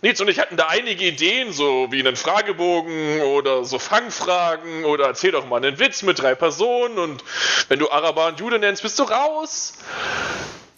Nils 0.03 0.21
und 0.21 0.29
ich 0.29 0.39
hatten 0.39 0.57
da 0.57 0.67
einige 0.69 1.07
Ideen, 1.07 1.53
so 1.53 1.89
wie 1.91 2.01
einen 2.01 2.17
Fragebogen 2.17 3.23
oder 3.23 3.65
so 3.65 3.79
Fangfragen 3.79 4.85
oder 4.85 5.07
erzähl 5.07 5.33
doch 5.33 5.47
mal 5.47 5.57
einen 5.57 5.79
Witz 5.79 6.03
mit 6.03 6.21
drei 6.21 6.35
Personen 6.35 6.99
und 6.99 7.25
wenn 7.69 7.79
du 7.79 7.91
Araber 7.91 8.29
und 8.29 8.39
Jude 8.39 8.59
nennst, 8.59 8.83
bist 8.83 8.99
du 8.99 9.05
raus. 9.05 9.75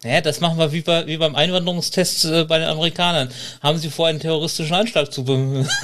Ja, 0.02 0.22
das 0.22 0.40
machen 0.40 0.58
wir 0.58 0.72
wie, 0.72 0.80
bei, 0.80 1.06
wie 1.06 1.18
beim 1.18 1.34
Einwanderungstest 1.34 2.24
äh, 2.24 2.44
bei 2.44 2.58
den 2.58 2.68
Amerikanern. 2.68 3.30
Haben 3.62 3.76
sie 3.76 3.90
vor, 3.90 4.06
einen 4.06 4.20
terroristischen 4.20 4.74
Anschlag 4.74 5.12
zu 5.12 5.24
be 5.24 5.68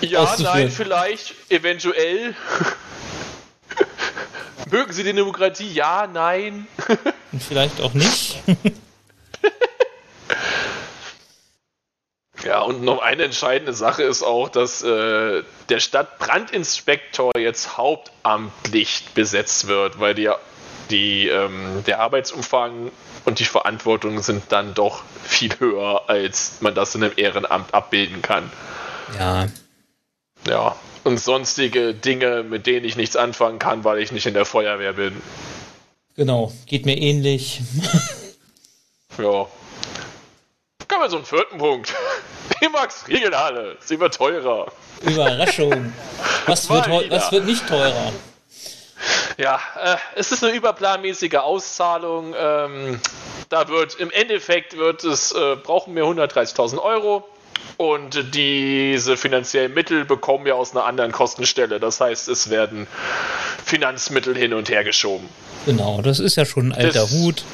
Ja, 0.00 0.34
nein, 0.38 0.70
vielleicht, 0.70 1.34
eventuell. 1.50 2.34
Mögen 4.70 4.92
Sie 4.92 5.04
die 5.04 5.12
Demokratie? 5.12 5.70
Ja, 5.72 6.08
nein. 6.12 6.66
Und 7.32 7.42
vielleicht 7.48 7.80
auch 7.80 7.94
nicht. 7.94 8.42
Und 12.66 12.82
noch 12.82 13.00
eine 13.00 13.24
entscheidende 13.24 13.72
Sache 13.72 14.02
ist 14.02 14.22
auch, 14.22 14.48
dass 14.48 14.82
äh, 14.82 15.42
der 15.68 15.80
Stadtbrandinspektor 15.80 17.32
jetzt 17.38 17.76
hauptamtlich 17.76 19.04
besetzt 19.14 19.68
wird, 19.68 20.00
weil 20.00 20.14
die, 20.14 20.30
die, 20.90 21.28
ähm, 21.28 21.82
der 21.86 22.00
Arbeitsumfang 22.00 22.90
und 23.24 23.38
die 23.38 23.44
Verantwortung 23.44 24.20
sind 24.20 24.44
dann 24.50 24.74
doch 24.74 25.02
viel 25.22 25.58
höher, 25.58 26.02
als 26.08 26.60
man 26.60 26.74
das 26.74 26.94
in 26.94 27.04
einem 27.04 27.14
Ehrenamt 27.16 27.72
abbilden 27.72 28.22
kann. 28.22 28.50
Ja. 29.18 29.46
Ja, 30.46 30.76
und 31.04 31.18
sonstige 31.18 31.94
Dinge, 31.94 32.42
mit 32.42 32.66
denen 32.66 32.84
ich 32.84 32.96
nichts 32.96 33.16
anfangen 33.16 33.58
kann, 33.58 33.84
weil 33.84 33.98
ich 33.98 34.12
nicht 34.12 34.26
in 34.26 34.34
der 34.34 34.44
Feuerwehr 34.44 34.92
bin. 34.92 35.20
Genau, 36.16 36.52
geht 36.66 36.86
mir 36.86 36.96
ähnlich. 36.96 37.60
ja. 39.18 39.46
Kommen 40.88 41.02
wir 41.02 41.08
zum 41.08 41.24
vierten 41.24 41.58
Punkt. 41.58 41.94
Die 42.64 42.68
Max-Riegelhalle. 42.70 43.76
Sie 43.80 44.00
wird 44.00 44.14
teurer. 44.14 44.66
Überraschung. 45.02 45.92
Was 46.46 46.68
wird, 46.70 47.10
was 47.10 47.32
wird 47.32 47.44
nicht 47.44 47.66
teurer? 47.66 48.12
Ja, 49.36 49.60
äh, 49.82 49.96
es 50.14 50.32
ist 50.32 50.42
eine 50.44 50.54
überplanmäßige 50.54 51.34
Auszahlung. 51.34 52.34
Ähm, 52.38 53.00
da 53.50 53.68
wird 53.68 53.96
im 53.96 54.10
Endeffekt 54.10 54.78
wird 54.78 55.04
es, 55.04 55.32
äh, 55.32 55.56
brauchen 55.56 55.94
wir 55.94 56.04
130.000 56.04 56.78
Euro. 56.78 57.28
Und 57.76 58.34
diese 58.34 59.16
finanziellen 59.16 59.74
Mittel 59.74 60.04
bekommen 60.04 60.44
wir 60.44 60.56
aus 60.56 60.72
einer 60.72 60.84
anderen 60.84 61.10
Kostenstelle. 61.12 61.80
Das 61.80 62.00
heißt, 62.00 62.28
es 62.28 62.48
werden 62.48 62.86
Finanzmittel 63.64 64.36
hin 64.36 64.54
und 64.54 64.70
her 64.70 64.84
geschoben. 64.84 65.28
Genau, 65.66 66.00
das 66.00 66.20
ist 66.20 66.36
ja 66.36 66.44
schon 66.44 66.68
ein 66.68 66.72
alter 66.72 67.00
das, 67.00 67.10
Hut. 67.10 67.44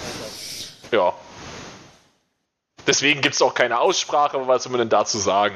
Deswegen 2.91 3.21
gibt 3.21 3.37
es 3.37 3.43
auch 3.43 3.55
keine 3.55 3.79
Aussprache, 3.79 4.37
was 4.49 4.65
soll 4.65 4.73
man 4.73 4.81
denn 4.81 4.89
dazu 4.89 5.19
sagen? 5.19 5.55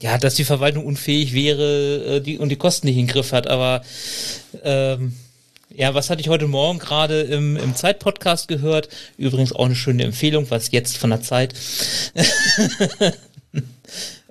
Ja, 0.00 0.18
dass 0.18 0.34
die 0.34 0.42
Verwaltung 0.42 0.84
unfähig 0.84 1.34
wäre 1.34 2.16
äh, 2.16 2.20
die, 2.20 2.38
und 2.38 2.48
die 2.48 2.56
Kosten 2.56 2.88
nicht 2.88 2.96
in 2.96 3.06
den 3.06 3.12
Griff 3.12 3.30
hat, 3.30 3.46
aber 3.46 3.80
ähm, 4.64 5.14
ja, 5.72 5.94
was 5.94 6.10
hatte 6.10 6.20
ich 6.20 6.28
heute 6.28 6.48
Morgen 6.48 6.80
gerade 6.80 7.20
im, 7.20 7.56
im 7.56 7.76
Zeit-Podcast 7.76 8.48
gehört? 8.48 8.88
Übrigens 9.18 9.52
auch 9.52 9.66
eine 9.66 9.76
schöne 9.76 10.02
Empfehlung, 10.02 10.50
was 10.50 10.72
jetzt 10.72 10.96
von 10.96 11.10
der 11.10 11.22
Zeit. 11.22 11.54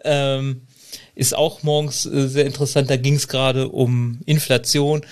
ähm, 0.03 0.67
ist 1.15 1.34
auch 1.34 1.63
morgens 1.63 2.05
äh, 2.05 2.27
sehr 2.27 2.46
interessant. 2.46 2.89
Da 2.89 2.98
ging 2.98 3.15
es 3.15 3.29
gerade 3.29 3.70
um 3.70 4.20
Inflation. 4.25 5.05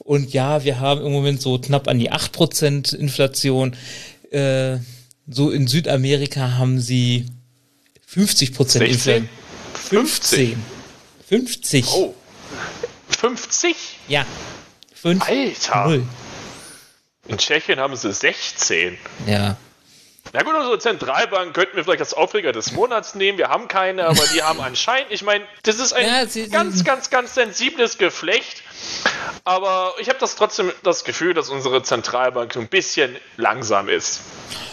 Und 0.00 0.34
ja, 0.34 0.64
wir 0.64 0.80
haben 0.80 1.00
im 1.00 1.12
Moment 1.12 1.40
so 1.40 1.58
knapp 1.58 1.88
an 1.88 1.98
die 1.98 2.12
8% 2.12 2.94
Inflation. 2.94 3.74
Äh, 4.30 4.80
so 5.28 5.50
in 5.50 5.66
Südamerika 5.66 6.56
haben 6.58 6.80
sie 6.80 7.26
50 8.06 8.54
Prozent 8.54 8.86
Inflation. 8.86 9.28
15. 9.74 10.62
50. 11.28 11.86
Oh. 11.92 12.14
50? 13.08 13.76
Ja. 14.08 14.26
5. 14.94 15.22
Alter. 15.28 15.84
0. 15.84 16.06
In 17.28 17.38
Tschechien 17.38 17.78
haben 17.78 17.96
sie 17.96 18.12
16. 18.12 18.98
Ja. 19.26 19.56
Na 20.32 20.42
gut, 20.42 20.54
unsere 20.54 20.78
Zentralbank 20.78 21.54
könnten 21.54 21.76
wir 21.76 21.84
vielleicht 21.84 22.00
als 22.00 22.14
Aufreger 22.14 22.52
des 22.52 22.72
Monats 22.72 23.14
nehmen. 23.14 23.38
Wir 23.38 23.50
haben 23.50 23.68
keine, 23.68 24.06
aber 24.06 24.22
die 24.34 24.42
haben 24.42 24.60
anscheinend, 24.60 25.12
ich 25.12 25.22
meine, 25.22 25.44
das 25.62 25.78
ist 25.78 25.92
ein 25.92 26.06
ja, 26.06 26.26
sie, 26.26 26.48
ganz, 26.48 26.78
sie, 26.78 26.84
ganz, 26.84 27.10
ganz 27.10 27.34
sensibles 27.34 27.98
Geflecht. 27.98 28.62
Aber 29.44 29.94
ich 30.00 30.08
habe 30.08 30.18
das 30.18 30.36
trotzdem 30.36 30.72
das 30.82 31.04
Gefühl, 31.04 31.34
dass 31.34 31.50
unsere 31.50 31.82
Zentralbank 31.82 32.56
ein 32.56 32.68
bisschen 32.68 33.16
langsam 33.36 33.88
ist. 33.88 34.20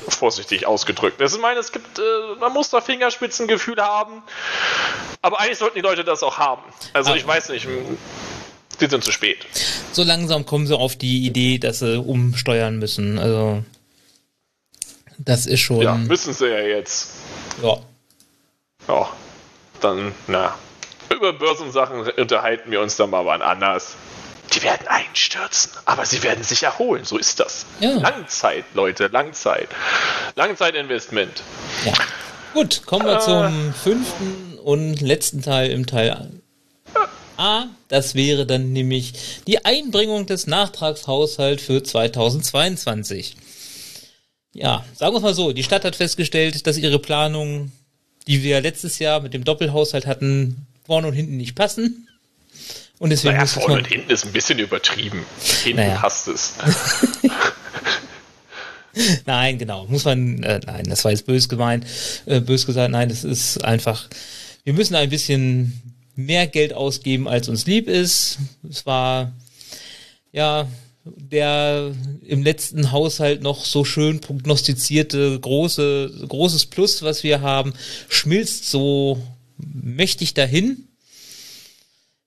Vorsichtig 0.07 0.65
ausgedrückt. 0.65 1.19
Das 1.19 1.31
ist, 1.31 1.37
ich 1.37 1.41
meine, 1.41 1.59
es 1.59 1.71
gibt, 1.71 1.99
äh, 1.99 2.01
man 2.39 2.53
muss 2.53 2.69
da 2.69 2.81
Fingerspitzengefühl 2.81 3.81
haben. 3.81 4.23
Aber 5.21 5.39
eigentlich 5.39 5.57
sollten 5.57 5.75
die 5.75 5.81
Leute 5.81 6.03
das 6.03 6.23
auch 6.23 6.37
haben. 6.37 6.63
Also, 6.93 7.13
ich 7.13 7.27
weiß 7.27 7.49
nicht. 7.49 7.67
Die 8.79 8.87
sind 8.87 9.03
zu 9.03 9.11
spät. 9.11 9.45
So 9.91 10.03
langsam 10.03 10.45
kommen 10.45 10.65
sie 10.65 10.75
auf 10.75 10.95
die 10.95 11.25
Idee, 11.25 11.59
dass 11.59 11.79
sie 11.79 11.99
umsteuern 11.99 12.79
müssen. 12.79 13.19
Also. 13.19 13.63
Das 15.25 15.45
ist 15.45 15.59
schon. 15.59 15.81
Ja, 15.81 15.95
müssen 15.95 16.33
sie 16.33 16.47
ja 16.47 16.61
jetzt. 16.61 17.09
Ja. 17.61 17.77
Ja. 18.87 19.09
Dann, 19.81 20.13
na. 20.27 20.55
Über 21.09 21.33
Börsensachen 21.33 22.09
unterhalten 22.17 22.71
wir 22.71 22.81
uns 22.81 22.95
dann 22.95 23.09
mal 23.09 23.25
wann 23.25 23.41
anders. 23.41 23.95
Die 24.53 24.63
werden 24.63 24.87
einstürzen, 24.87 25.71
aber 25.85 26.05
sie 26.05 26.23
werden 26.23 26.43
sich 26.43 26.63
erholen. 26.63 27.05
So 27.05 27.17
ist 27.17 27.39
das. 27.39 27.65
Ja. 27.79 27.91
Langzeit, 27.91 28.65
Leute, 28.73 29.07
Langzeit. 29.07 29.69
Langzeitinvestment. 30.35 31.43
Ja. 31.85 31.93
Gut, 32.53 32.85
kommen 32.85 33.05
wir 33.05 33.15
äh, 33.15 33.19
zum 33.19 33.73
fünften 33.73 34.59
und 34.59 34.99
letzten 35.01 35.41
Teil 35.41 35.71
im 35.71 35.85
Teil 35.85 36.29
A. 37.37 37.65
Das 37.87 38.13
wäre 38.13 38.45
dann 38.45 38.71
nämlich 38.71 39.41
die 39.47 39.65
Einbringung 39.65 40.25
des 40.27 40.47
Nachtragshaushalts 40.47 41.63
für 41.63 41.81
2022. 41.81 43.35
Ja, 44.53 44.85
sagen 44.95 45.15
wir 45.15 45.21
mal 45.21 45.33
so, 45.33 45.53
die 45.53 45.63
Stadt 45.63 45.85
hat 45.85 45.95
festgestellt, 45.95 46.67
dass 46.67 46.77
ihre 46.77 46.99
Planungen, 46.99 47.71
die 48.27 48.43
wir 48.43 48.59
letztes 48.61 48.99
Jahr 48.99 49.21
mit 49.21 49.33
dem 49.33 49.43
Doppelhaushalt 49.43 50.05
hatten, 50.05 50.67
vorne 50.85 51.07
und 51.07 51.13
hinten 51.13 51.37
nicht 51.37 51.55
passen. 51.55 52.07
Und 52.99 53.09
deswegen 53.09 53.35
naja, 53.35 53.47
vorne 53.47 53.77
und 53.77 53.87
hinten 53.87 54.11
ist 54.11 54.25
ein 54.25 54.31
bisschen 54.31 54.59
übertrieben. 54.59 55.25
Hinten 55.63 55.77
naja. 55.77 55.99
passt 55.99 56.27
es. 56.27 56.53
nein, 59.25 59.57
genau. 59.57 59.87
Muss 59.87 60.05
man, 60.05 60.43
äh, 60.43 60.59
nein, 60.65 60.83
das 60.87 61.03
war 61.03 61.11
jetzt 61.11 61.25
bös 61.25 61.49
gemeint, 61.49 61.85
äh, 62.25 62.41
bös 62.41 62.65
gesagt, 62.65 62.91
nein, 62.91 63.09
das 63.09 63.23
ist 63.23 63.63
einfach, 63.63 64.07
wir 64.65 64.73
müssen 64.73 64.95
ein 64.95 65.09
bisschen 65.09 65.81
mehr 66.15 66.45
Geld 66.45 66.73
ausgeben, 66.73 67.27
als 67.27 67.47
uns 67.47 67.65
lieb 67.65 67.87
ist. 67.87 68.37
Es 68.69 68.85
war, 68.85 69.31
ja, 70.31 70.67
der 71.03 71.93
im 72.23 72.43
letzten 72.43 72.91
Haushalt 72.91 73.41
noch 73.41 73.65
so 73.65 73.83
schön 73.83 74.19
prognostizierte 74.19 75.39
große, 75.39 76.25
großes 76.27 76.67
Plus, 76.67 77.01
was 77.01 77.23
wir 77.23 77.41
haben, 77.41 77.73
schmilzt 78.07 78.69
so 78.69 79.21
mächtig 79.57 80.33
dahin, 80.33 80.87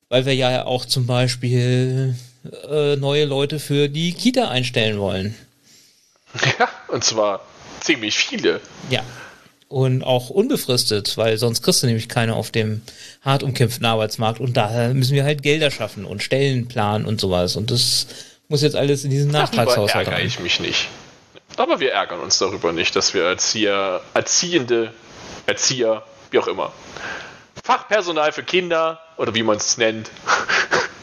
weil 0.08 0.26
wir 0.26 0.34
ja 0.34 0.66
auch 0.66 0.84
zum 0.84 1.06
Beispiel 1.06 2.16
äh, 2.68 2.96
neue 2.96 3.24
Leute 3.24 3.58
für 3.58 3.88
die 3.88 4.12
Kita 4.12 4.48
einstellen 4.48 4.98
wollen. 4.98 5.34
Ja, 6.58 6.68
und 6.88 7.04
zwar 7.04 7.46
ziemlich 7.80 8.16
viele. 8.16 8.60
Ja. 8.90 9.04
Und 9.68 10.02
auch 10.02 10.30
unbefristet, 10.30 11.16
weil 11.16 11.38
sonst 11.38 11.62
kriegst 11.62 11.82
du 11.82 11.86
nämlich 11.86 12.08
keine 12.08 12.34
auf 12.34 12.50
dem 12.50 12.82
hart 13.22 13.44
umkämpften 13.44 13.86
Arbeitsmarkt. 13.86 14.40
Und 14.40 14.56
daher 14.56 14.94
müssen 14.94 15.14
wir 15.14 15.22
halt 15.22 15.42
Gelder 15.42 15.70
schaffen 15.70 16.04
und 16.04 16.24
Stellen 16.24 16.66
planen 16.66 17.06
und 17.06 17.20
sowas. 17.20 17.54
Und 17.54 17.70
das 17.70 18.06
muss 18.48 18.62
jetzt 18.62 18.76
alles 18.76 19.04
in 19.04 19.10
diesen 19.10 19.30
Nachtragshaushalt 19.30 20.08
ärgere 20.08 20.24
ich 20.24 20.40
mich 20.40 20.60
nicht. 20.60 20.88
Aber 21.56 21.80
wir 21.80 21.92
ärgern 21.92 22.20
uns 22.20 22.38
darüber 22.38 22.72
nicht, 22.72 22.96
dass 22.96 23.14
wir 23.14 23.22
Erzieher, 23.24 24.00
Erziehende, 24.12 24.92
Erzieher, 25.46 26.04
wie 26.30 26.38
auch 26.38 26.48
immer, 26.48 26.72
Fachpersonal 27.62 28.32
für 28.32 28.42
Kinder 28.42 29.00
oder 29.16 29.34
wie 29.34 29.42
man 29.42 29.56
es 29.56 29.78
nennt, 29.78 30.10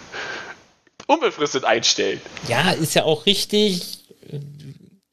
unbefristet 1.07 1.63
einstellen. 1.63 2.21
Ja, 2.47 2.71
ist 2.71 2.93
ja 2.93 3.03
auch 3.03 3.25
richtig. 3.25 3.99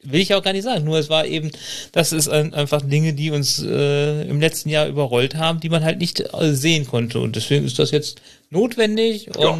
Will 0.02 0.20
ich 0.20 0.34
auch 0.34 0.42
gar 0.42 0.52
nicht 0.52 0.64
sagen. 0.64 0.84
Nur 0.84 0.98
es 0.98 1.10
war 1.10 1.26
eben, 1.26 1.50
das 1.92 2.12
ist 2.12 2.28
ein, 2.28 2.54
einfach 2.54 2.80
Dinge, 2.82 3.12
die 3.12 3.30
uns 3.30 3.62
äh, 3.62 4.22
im 4.22 4.40
letzten 4.40 4.70
Jahr 4.70 4.86
überrollt 4.86 5.34
haben, 5.34 5.60
die 5.60 5.68
man 5.68 5.84
halt 5.84 5.98
nicht 5.98 6.20
äh, 6.20 6.54
sehen 6.54 6.86
konnte. 6.86 7.18
Und 7.18 7.36
deswegen 7.36 7.66
ist 7.66 7.78
das 7.78 7.90
jetzt 7.90 8.20
notwendig 8.50 9.28
ja. 9.38 9.58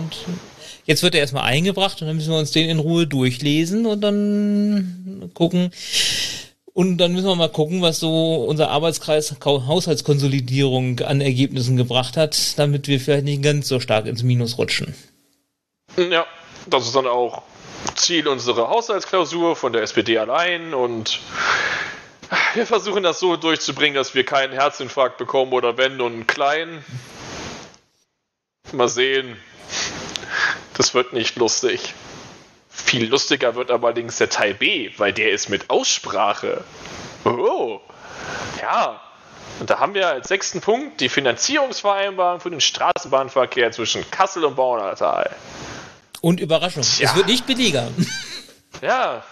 Jetzt 0.88 1.02
wird 1.02 1.14
er 1.14 1.20
erstmal 1.20 1.44
eingebracht 1.44 2.00
und 2.00 2.08
dann 2.08 2.16
müssen 2.16 2.32
wir 2.32 2.38
uns 2.38 2.50
den 2.50 2.70
in 2.70 2.78
Ruhe 2.78 3.06
durchlesen 3.06 3.84
und 3.84 4.00
dann 4.00 5.30
gucken. 5.34 5.70
Und 6.72 6.96
dann 6.96 7.12
müssen 7.12 7.26
wir 7.26 7.36
mal 7.36 7.50
gucken, 7.50 7.82
was 7.82 8.00
so 8.00 8.36
unser 8.48 8.70
Arbeitskreis 8.70 9.36
Haushaltskonsolidierung 9.44 11.00
an 11.00 11.20
Ergebnissen 11.20 11.76
gebracht 11.76 12.16
hat, 12.16 12.58
damit 12.58 12.88
wir 12.88 13.00
vielleicht 13.00 13.24
nicht 13.24 13.42
ganz 13.42 13.68
so 13.68 13.80
stark 13.80 14.06
ins 14.06 14.22
Minus 14.22 14.56
rutschen. 14.56 14.94
Ja, 15.98 16.26
das 16.66 16.86
ist 16.86 16.96
dann 16.96 17.06
auch 17.06 17.42
Ziel 17.94 18.26
unserer 18.26 18.70
Haushaltsklausur 18.70 19.56
von 19.56 19.74
der 19.74 19.82
SPD 19.82 20.16
allein 20.16 20.72
und 20.72 21.20
wir 22.54 22.64
versuchen 22.64 23.02
das 23.02 23.20
so 23.20 23.36
durchzubringen, 23.36 23.94
dass 23.94 24.14
wir 24.14 24.24
keinen 24.24 24.54
Herzinfarkt 24.54 25.18
bekommen 25.18 25.52
oder 25.52 25.76
wenn 25.76 26.00
und 26.00 26.26
klein. 26.26 26.82
Mal 28.72 28.88
sehen. 28.88 29.36
Das 30.74 30.94
wird 30.94 31.12
nicht 31.12 31.36
lustig. 31.36 31.94
Viel 32.70 33.08
lustiger 33.08 33.54
wird 33.54 33.70
allerdings 33.70 34.18
der 34.18 34.30
Teil 34.30 34.54
B, 34.54 34.90
weil 34.98 35.12
der 35.12 35.32
ist 35.32 35.48
mit 35.48 35.68
Aussprache. 35.68 36.64
Oh. 37.24 37.80
Ja. 38.60 39.00
Und 39.60 39.70
da 39.70 39.80
haben 39.80 39.94
wir 39.94 40.08
als 40.08 40.28
sechsten 40.28 40.60
Punkt 40.60 41.00
die 41.00 41.08
Finanzierungsvereinbarung 41.08 42.40
für 42.40 42.50
den 42.50 42.60
Straßenbahnverkehr 42.60 43.72
zwischen 43.72 44.08
Kassel 44.10 44.44
und 44.44 44.54
Baunatal. 44.54 45.30
Und 46.20 46.40
Überraschung, 46.40 46.82
ja. 46.98 47.10
es 47.10 47.16
wird 47.16 47.26
nicht 47.26 47.46
billiger. 47.46 47.88
Ja, 48.80 49.24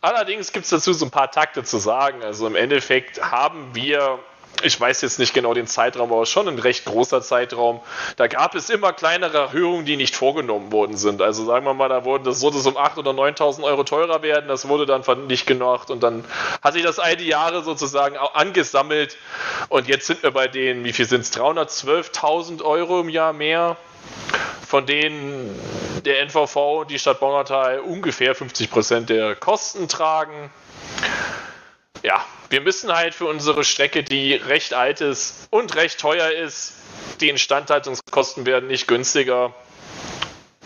allerdings 0.00 0.50
gibt 0.52 0.64
es 0.64 0.70
dazu 0.70 0.94
so 0.94 1.04
ein 1.04 1.10
paar 1.10 1.30
Takte 1.30 1.62
zu 1.62 1.76
sagen. 1.76 2.22
Also 2.22 2.46
im 2.46 2.56
Endeffekt 2.56 3.20
haben 3.20 3.74
wir 3.74 4.18
ich 4.62 4.80
weiß 4.80 5.02
jetzt 5.02 5.18
nicht 5.18 5.34
genau 5.34 5.54
den 5.54 5.66
Zeitraum, 5.66 6.12
aber 6.12 6.26
schon 6.26 6.48
ein 6.48 6.58
recht 6.58 6.84
großer 6.84 7.22
Zeitraum. 7.22 7.80
Da 8.16 8.26
gab 8.26 8.54
es 8.54 8.70
immer 8.70 8.92
kleinere 8.92 9.38
Erhöhungen, 9.38 9.84
die 9.84 9.96
nicht 9.96 10.16
vorgenommen 10.16 10.72
worden 10.72 10.96
sind. 10.96 11.22
Also 11.22 11.44
sagen 11.44 11.64
wir 11.64 11.74
mal, 11.74 11.88
da 11.88 12.04
wurde 12.04 12.24
das 12.24 12.40
sollte 12.40 12.58
es 12.58 12.66
um 12.66 12.76
8.000 12.76 12.98
oder 12.98 13.10
9.000 13.12 13.62
Euro 13.62 13.84
teurer 13.84 14.22
werden, 14.22 14.48
das 14.48 14.68
wurde 14.68 14.86
dann 14.86 15.02
nicht 15.26 15.46
gemacht 15.46 15.90
und 15.90 16.02
dann 16.02 16.24
hat 16.62 16.74
sich 16.74 16.82
das 16.82 16.98
all 16.98 17.16
die 17.16 17.28
Jahre 17.28 17.62
sozusagen 17.62 18.16
angesammelt 18.16 19.16
und 19.68 19.88
jetzt 19.88 20.06
sind 20.06 20.22
wir 20.22 20.32
bei 20.32 20.48
denen, 20.48 20.84
wie 20.84 20.92
viel 20.92 21.06
sind 21.06 21.20
es, 21.20 21.32
312.000 21.32 22.62
Euro 22.62 23.00
im 23.00 23.08
Jahr 23.08 23.32
mehr, 23.32 23.76
von 24.66 24.86
denen 24.86 25.58
der 26.04 26.20
NVV 26.22 26.56
und 26.80 26.90
die 26.90 26.98
Stadt 26.98 27.20
Baunatal 27.20 27.80
ungefähr 27.80 28.34
50 28.34 28.70
Prozent 28.70 29.10
der 29.10 29.34
Kosten 29.36 29.88
tragen. 29.88 30.50
Ja, 32.02 32.24
wir 32.50 32.60
müssen 32.60 32.92
halt 32.92 33.14
für 33.14 33.26
unsere 33.26 33.64
Strecke, 33.64 34.02
die 34.02 34.34
recht 34.34 34.74
alt 34.74 35.00
ist 35.00 35.48
und 35.50 35.74
recht 35.76 36.00
teuer 36.00 36.30
ist, 36.30 36.74
die 37.20 37.28
Instandhaltungskosten 37.28 38.46
werden 38.46 38.68
nicht 38.68 38.86
günstiger. 38.86 39.54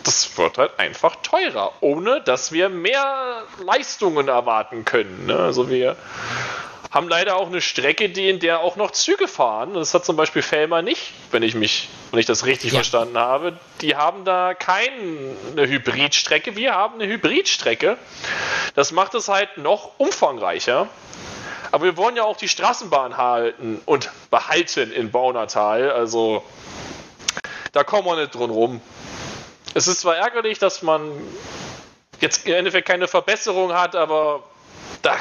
Das 0.04 0.36
wird 0.36 0.58
halt 0.58 0.78
einfach 0.78 1.16
teurer, 1.16 1.72
ohne 1.80 2.20
dass 2.20 2.52
wir 2.52 2.68
mehr 2.68 3.44
Leistungen 3.64 4.28
erwarten 4.28 4.84
können. 4.84 5.26
Ne? 5.26 5.36
Also 5.36 5.70
wir 5.70 5.96
haben 6.92 7.08
leider 7.08 7.36
auch 7.36 7.46
eine 7.46 7.62
Strecke, 7.62 8.10
die 8.10 8.28
in 8.28 8.38
der 8.38 8.60
auch 8.60 8.76
noch 8.76 8.90
Züge 8.90 9.26
fahren. 9.26 9.72
Das 9.72 9.94
hat 9.94 10.04
zum 10.04 10.14
Beispiel 10.14 10.42
Felmer 10.42 10.82
nicht, 10.82 11.12
wenn 11.30 11.42
ich 11.42 11.54
mich, 11.54 11.88
wenn 12.10 12.20
ich 12.20 12.26
das 12.26 12.44
richtig 12.44 12.72
ja. 12.72 12.78
verstanden 12.78 13.16
habe. 13.16 13.58
Die 13.80 13.96
haben 13.96 14.26
da 14.26 14.52
keine 14.52 15.34
Hybridstrecke. 15.56 16.54
Wir 16.54 16.74
haben 16.74 17.00
eine 17.00 17.10
Hybridstrecke. 17.10 17.96
Das 18.74 18.92
macht 18.92 19.14
es 19.14 19.28
halt 19.28 19.56
noch 19.56 19.98
umfangreicher. 19.98 20.88
Aber 21.70 21.84
wir 21.84 21.96
wollen 21.96 22.14
ja 22.16 22.24
auch 22.24 22.36
die 22.36 22.48
Straßenbahn 22.48 23.16
halten 23.16 23.80
und 23.86 24.10
behalten 24.30 24.92
in 24.92 25.10
Baunatal. 25.10 25.90
Also 25.90 26.44
da 27.72 27.84
kommen 27.84 28.04
wir 28.04 28.16
nicht 28.16 28.34
drum 28.34 28.50
rum. 28.50 28.82
Es 29.72 29.88
ist 29.88 30.00
zwar 30.00 30.16
ärgerlich, 30.16 30.58
dass 30.58 30.82
man 30.82 31.10
jetzt 32.20 32.46
im 32.46 32.52
Endeffekt 32.52 32.86
keine 32.86 33.08
Verbesserung 33.08 33.72
hat, 33.72 33.96
aber 33.96 34.42
da. 35.00 35.16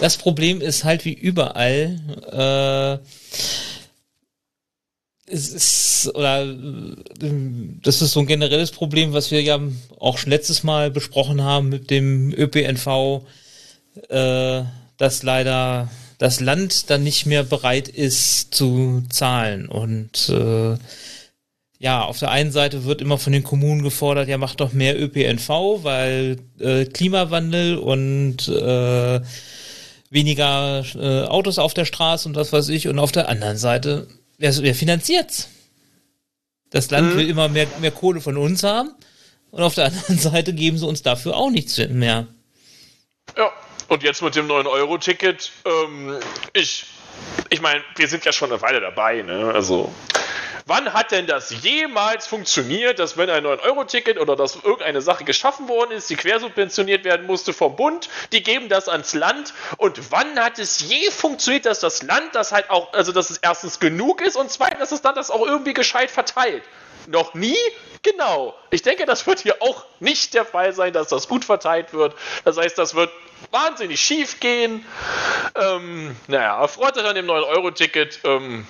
Das 0.00 0.16
Problem 0.16 0.60
ist 0.60 0.84
halt 0.84 1.04
wie 1.04 1.14
überall. 1.14 2.00
Äh, 2.32 3.04
es 5.30 5.48
ist, 5.50 6.14
oder 6.14 6.46
das 7.82 8.00
ist 8.00 8.12
so 8.12 8.20
ein 8.20 8.26
generelles 8.26 8.70
Problem, 8.70 9.12
was 9.12 9.30
wir 9.30 9.42
ja 9.42 9.60
auch 9.98 10.16
schon 10.16 10.30
letztes 10.30 10.62
Mal 10.62 10.90
besprochen 10.90 11.42
haben 11.42 11.68
mit 11.68 11.90
dem 11.90 12.32
ÖPNV 12.32 13.22
äh, 14.08 14.62
dass 14.96 15.22
leider 15.22 15.90
das 16.18 16.40
Land 16.40 16.90
dann 16.90 17.04
nicht 17.04 17.26
mehr 17.26 17.44
bereit 17.44 17.88
ist 17.88 18.54
zu 18.54 19.02
zahlen. 19.08 19.68
Und 19.68 20.28
äh, 20.28 20.76
ja, 21.78 22.02
auf 22.02 22.18
der 22.18 22.30
einen 22.30 22.50
Seite 22.50 22.84
wird 22.84 23.00
immer 23.00 23.18
von 23.18 23.32
den 23.32 23.44
Kommunen 23.44 23.82
gefordert, 23.82 24.28
ja, 24.28 24.36
macht 24.36 24.60
doch 24.60 24.72
mehr 24.72 25.00
ÖPNV, 25.00 25.48
weil 25.84 26.38
äh, 26.58 26.86
Klimawandel 26.86 27.78
und 27.78 28.48
äh, 28.48 29.20
weniger 30.10 30.84
äh, 30.94 31.26
Autos 31.26 31.58
auf 31.58 31.74
der 31.74 31.84
Straße 31.84 32.28
und 32.28 32.36
was 32.36 32.52
weiß 32.52 32.68
ich. 32.70 32.88
Und 32.88 32.98
auf 32.98 33.12
der 33.12 33.28
anderen 33.28 33.56
Seite, 33.56 34.08
wer, 34.38 34.56
wer 34.58 34.74
finanziert's? 34.74 35.48
Das 36.70 36.90
Land 36.90 37.14
mhm. 37.14 37.18
will 37.18 37.30
immer 37.30 37.48
mehr, 37.48 37.66
mehr 37.80 37.90
Kohle 37.90 38.20
von 38.20 38.36
uns 38.36 38.62
haben. 38.62 38.94
Und 39.50 39.62
auf 39.62 39.74
der 39.74 39.86
anderen 39.86 40.18
Seite 40.18 40.52
geben 40.52 40.78
sie 40.78 40.86
uns 40.86 41.02
dafür 41.02 41.36
auch 41.36 41.50
nichts 41.50 41.78
mehr. 41.78 42.26
Ja, 43.36 43.52
und 43.88 44.02
jetzt 44.02 44.22
mit 44.22 44.36
dem 44.36 44.48
9-Euro-Ticket, 44.48 45.50
ähm, 45.64 46.18
ich, 46.52 46.86
ich 47.48 47.60
meine, 47.60 47.82
wir 47.96 48.08
sind 48.08 48.24
ja 48.24 48.32
schon 48.32 48.50
eine 48.50 48.60
Weile 48.60 48.80
dabei, 48.80 49.22
ne? 49.22 49.50
Also, 49.54 49.92
wann 50.68 50.92
hat 50.92 51.10
denn 51.10 51.26
das 51.26 51.50
jemals 51.62 52.26
funktioniert, 52.26 52.98
dass 52.98 53.16
wenn 53.16 53.30
ein 53.30 53.44
9-Euro-Ticket 53.44 54.18
oder 54.18 54.36
dass 54.36 54.56
irgendeine 54.56 55.00
Sache 55.00 55.24
geschaffen 55.24 55.68
worden 55.68 55.92
ist, 55.92 56.10
die 56.10 56.16
quersubventioniert 56.16 57.04
werden 57.04 57.26
musste 57.26 57.52
vom 57.52 57.74
Bund, 57.74 58.08
die 58.32 58.42
geben 58.42 58.68
das 58.68 58.88
ans 58.88 59.14
Land 59.14 59.54
und 59.78 60.12
wann 60.12 60.38
hat 60.38 60.58
es 60.58 60.80
je 60.80 61.10
funktioniert, 61.10 61.66
dass 61.66 61.80
das 61.80 62.02
Land 62.02 62.34
das 62.34 62.52
halt 62.52 62.68
auch, 62.70 62.92
also 62.92 63.12
dass 63.12 63.30
es 63.30 63.38
erstens 63.38 63.80
genug 63.80 64.20
ist 64.20 64.36
und 64.36 64.50
zweitens, 64.50 64.80
dass 64.80 64.92
es 64.92 65.02
dann 65.02 65.14
das 65.14 65.30
auch 65.30 65.44
irgendwie 65.44 65.72
gescheit 65.72 66.10
verteilt? 66.10 66.62
Noch 67.06 67.32
nie? 67.32 67.56
Genau. 68.02 68.54
Ich 68.70 68.82
denke, 68.82 69.06
das 69.06 69.26
wird 69.26 69.40
hier 69.40 69.62
auch 69.62 69.86
nicht 69.98 70.34
der 70.34 70.44
Fall 70.44 70.74
sein, 70.74 70.92
dass 70.92 71.08
das 71.08 71.26
gut 71.26 71.46
verteilt 71.46 71.94
wird. 71.94 72.14
Das 72.44 72.58
heißt, 72.58 72.76
das 72.76 72.94
wird 72.94 73.10
wahnsinnig 73.50 74.00
schief 74.00 74.40
gehen. 74.40 74.84
Ähm, 75.54 76.14
naja, 76.26 76.60
erfreut 76.60 76.98
euch 76.98 77.06
an 77.06 77.14
dem 77.14 77.26
9-Euro-Ticket. 77.26 78.20
Ähm, 78.24 78.66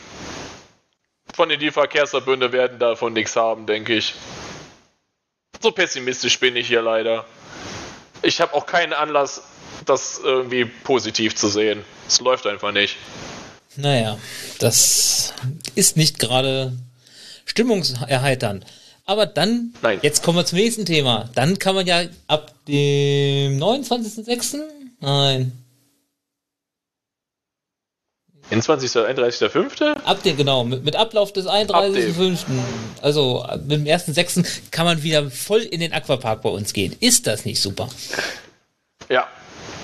von 1.34 1.48
den 1.48 1.72
Verkehrsverbünde 1.72 2.52
werden 2.52 2.78
davon 2.78 3.12
nichts 3.12 3.36
haben, 3.36 3.66
denke 3.66 3.94
ich. 3.94 4.14
So 5.60 5.70
pessimistisch 5.72 6.38
bin 6.38 6.56
ich 6.56 6.68
hier 6.68 6.82
leider. 6.82 7.24
Ich 8.22 8.40
habe 8.40 8.54
auch 8.54 8.66
keinen 8.66 8.92
Anlass, 8.92 9.42
das 9.86 10.20
irgendwie 10.22 10.64
positiv 10.64 11.34
zu 11.36 11.48
sehen. 11.48 11.84
Es 12.06 12.20
läuft 12.20 12.46
einfach 12.46 12.72
nicht. 12.72 12.96
Naja, 13.76 14.18
das 14.58 15.34
ist 15.74 15.96
nicht 15.96 16.18
gerade 16.18 16.72
stimmungserheiternd. 17.44 18.64
Aber 19.04 19.24
dann, 19.26 19.72
Nein. 19.82 20.00
jetzt 20.02 20.22
kommen 20.22 20.38
wir 20.38 20.44
zum 20.44 20.58
nächsten 20.58 20.84
Thema. 20.84 21.30
Dann 21.34 21.58
kann 21.58 21.74
man 21.74 21.86
ja 21.86 22.02
ab 22.26 22.52
dem 22.66 23.58
29.06. 23.58 24.60
Nein. 25.00 25.52
21. 28.50 28.90
31.5.? 28.90 30.04
Ab 30.04 30.22
dem, 30.22 30.37
genau, 30.37 30.64
mit, 30.64 30.84
mit 30.84 30.96
Ablauf 30.96 31.32
des 31.32 31.46
31.5. 31.46 32.38
Also 33.02 33.46
mit 33.66 33.80
dem 33.80 33.84
1.6. 33.84 34.70
kann 34.70 34.87
man 34.87 35.02
wieder 35.02 35.30
voll 35.30 35.61
in 35.61 35.80
den 35.80 35.92
Aquapark 35.92 36.42
bei 36.42 36.48
uns 36.48 36.72
gehen. 36.72 36.96
Ist 37.00 37.26
das 37.26 37.44
nicht 37.44 37.61
super? 37.61 37.88
Ja. 39.08 39.28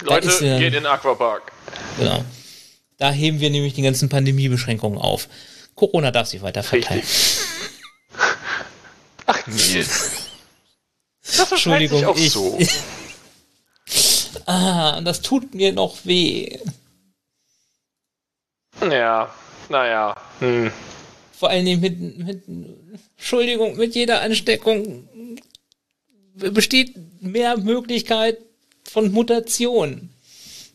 Da 0.04 0.14
Leute, 0.14 0.28
ist, 0.28 0.40
äh, 0.40 0.58
geht 0.58 0.68
in 0.68 0.72
den 0.72 0.86
Aquapark. 0.86 1.52
Genau. 1.98 2.24
Da 2.96 3.10
heben 3.10 3.40
wir 3.40 3.50
nämlich 3.50 3.74
die 3.74 3.82
ganzen 3.82 4.08
Pandemiebeschränkungen 4.08 4.98
auf. 4.98 5.28
Corona 5.74 6.10
darf 6.10 6.28
sich 6.28 6.42
weiter 6.42 6.62
verteilen. 6.62 7.02
Ach, 9.26 9.46
Nils. 9.46 10.10
Das 11.26 11.50
Entschuldigung, 11.50 12.00
sich 12.00 12.06
auch 12.06 12.16
ich, 12.16 12.30
so. 12.30 12.58
ah, 14.46 15.00
das 15.00 15.22
tut 15.22 15.54
mir 15.54 15.72
noch 15.72 15.96
weh. 16.04 16.58
Ja, 18.90 19.32
naja. 19.68 20.16
Hm. 20.40 20.70
Vor 21.38 21.50
allen 21.50 21.64
Dingen 21.64 21.80
mit, 21.80 21.98
mit 22.18 22.42
Entschuldigung, 23.16 23.76
mit 23.76 23.94
jeder 23.94 24.20
Ansteckung 24.22 25.08
besteht 26.34 26.94
mehr 27.20 27.56
Möglichkeit 27.56 28.38
von 28.90 29.12
Mutation. 29.12 30.10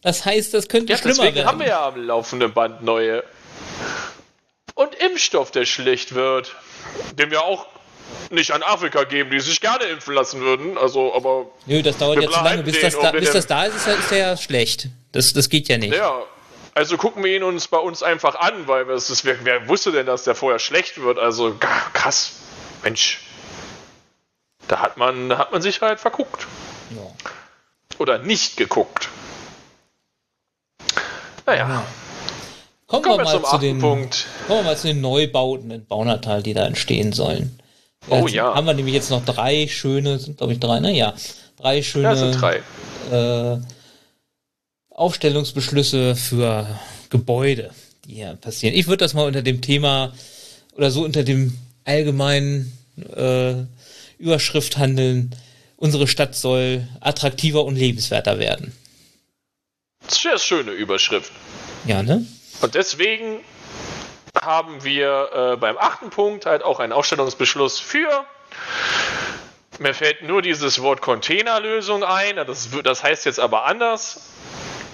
Das 0.01 0.25
heißt, 0.25 0.53
das 0.53 0.67
könnte 0.69 0.93
Ja, 0.93 0.97
schlimmer 0.99 1.15
deswegen 1.15 1.35
werden. 1.35 1.47
haben 1.47 1.59
wir 1.59 1.67
ja 1.67 1.87
am 1.87 2.01
laufenden 2.05 2.53
Band 2.53 2.83
neue. 2.83 3.23
Und 4.75 4.95
Impfstoff, 4.95 5.51
der 5.51 5.65
schlecht 5.65 6.15
wird. 6.15 6.55
Den 7.17 7.31
wir 7.31 7.43
auch 7.43 7.65
nicht 8.31 8.51
an 8.51 8.63
Afrika 8.63 9.03
geben, 9.03 9.29
die 9.31 9.39
sich 9.39 9.59
gerne 9.59 9.83
impfen 9.85 10.13
lassen 10.13 10.39
würden. 10.39 10.77
Also, 10.77 11.13
aber 11.13 11.47
Nö, 11.65 11.81
das 11.81 11.97
dauert 11.97 12.21
ja 12.21 12.29
zu 12.31 12.43
lange. 12.43 12.63
Bis, 12.63 12.79
das 12.79 12.97
da, 12.97 13.11
bis 13.11 13.31
das 13.31 13.47
da 13.47 13.65
ist, 13.65 13.75
ist, 13.75 13.87
ist 13.87 14.11
der 14.11 14.17
ja 14.17 14.37
schlecht. 14.37 14.87
Das, 15.11 15.33
das 15.33 15.49
geht 15.49 15.67
ja 15.67 15.77
nicht. 15.77 15.93
ja. 15.93 16.23
Also 16.79 16.95
gucken 16.95 17.25
wir 17.25 17.35
ihn 17.35 17.43
uns 17.43 17.67
bei 17.67 17.77
uns 17.77 18.03
einfach 18.03 18.35
an, 18.35 18.69
weil 18.69 18.89
es 18.91 19.09
ist, 19.09 19.25
wer, 19.25 19.43
wer 19.43 19.67
wusste 19.67 19.91
denn, 19.91 20.05
dass 20.05 20.23
der 20.23 20.33
vorher 20.33 20.59
schlecht 20.59 21.01
wird? 21.01 21.19
Also 21.19 21.53
krass. 21.93 22.35
Mensch. 22.83 23.19
Da 24.69 24.79
hat 24.79 24.95
man, 24.95 25.27
da 25.27 25.39
hat 25.39 25.51
man 25.51 25.61
sich 25.61 25.81
halt 25.81 25.99
verguckt. 25.99 26.47
Ja. 26.91 27.01
Oder 27.97 28.19
nicht 28.19 28.55
geguckt. 28.55 29.09
Naja, 31.45 31.67
Ja. 31.67 31.83
Kommen, 32.87 33.03
kommen 33.03 33.17
wir 33.17 33.25
mal 33.25 33.43
zu 33.43 33.57
den, 33.57 33.79
Punkt. 33.79 34.27
kommen 34.47 34.59
wir 34.59 34.63
mal 34.63 34.77
zu 34.77 34.87
den 34.87 35.01
Neubauten 35.01 35.71
in 35.71 35.85
Baunatal, 35.85 36.41
die 36.41 36.53
da 36.53 36.65
entstehen 36.65 37.11
sollen. 37.11 37.61
Oh 38.07 38.21
Jetzt 38.21 38.35
ja. 38.35 38.55
Haben 38.55 38.67
wir 38.67 38.73
nämlich 38.73 38.95
jetzt 38.95 39.09
noch 39.11 39.25
drei 39.25 39.67
schöne, 39.67 40.17
sind 40.17 40.37
glaube 40.37 40.53
ich 40.53 40.61
drei, 40.61 40.79
ne? 40.79 40.93
Ja. 40.93 41.13
Drei 41.57 41.81
schöne 41.83 42.05
Ja, 42.05 42.15
sind 42.15 42.39
drei. 42.39 42.63
Äh, 43.11 43.59
Aufstellungsbeschlüsse 44.99 46.15
für 46.15 46.67
Gebäude, 47.09 47.71
die 48.05 48.15
hier 48.15 48.35
passieren. 48.35 48.75
Ich 48.75 48.87
würde 48.87 48.97
das 48.97 49.13
mal 49.13 49.25
unter 49.25 49.41
dem 49.41 49.61
Thema 49.61 50.13
oder 50.73 50.91
so 50.91 51.05
unter 51.05 51.23
dem 51.23 51.57
allgemeinen 51.85 52.77
äh, 53.15 53.53
Überschrift 54.17 54.77
handeln. 54.77 55.33
Unsere 55.77 56.07
Stadt 56.07 56.35
soll 56.35 56.85
attraktiver 56.99 57.63
und 57.63 57.77
lebenswerter 57.77 58.39
werden. 58.39 58.75
Sehr 60.07 60.37
schöne 60.37 60.71
Überschrift. 60.71 61.31
Ja, 61.85 62.03
ne? 62.03 62.25
Und 62.61 62.75
deswegen 62.75 63.39
haben 64.41 64.83
wir 64.83 65.29
äh, 65.33 65.57
beim 65.57 65.77
achten 65.77 66.09
Punkt 66.09 66.45
halt 66.45 66.61
auch 66.61 66.81
einen 66.81 66.91
Aufstellungsbeschluss 66.91 67.79
für. 67.79 68.25
Mir 69.79 69.93
fällt 69.93 70.23
nur 70.23 70.41
dieses 70.41 70.81
Wort 70.81 71.01
Containerlösung 71.01 72.03
ein. 72.03 72.35
Das, 72.35 72.67
das 72.83 73.01
heißt 73.01 73.25
jetzt 73.25 73.39
aber 73.39 73.65
anders. 73.65 74.19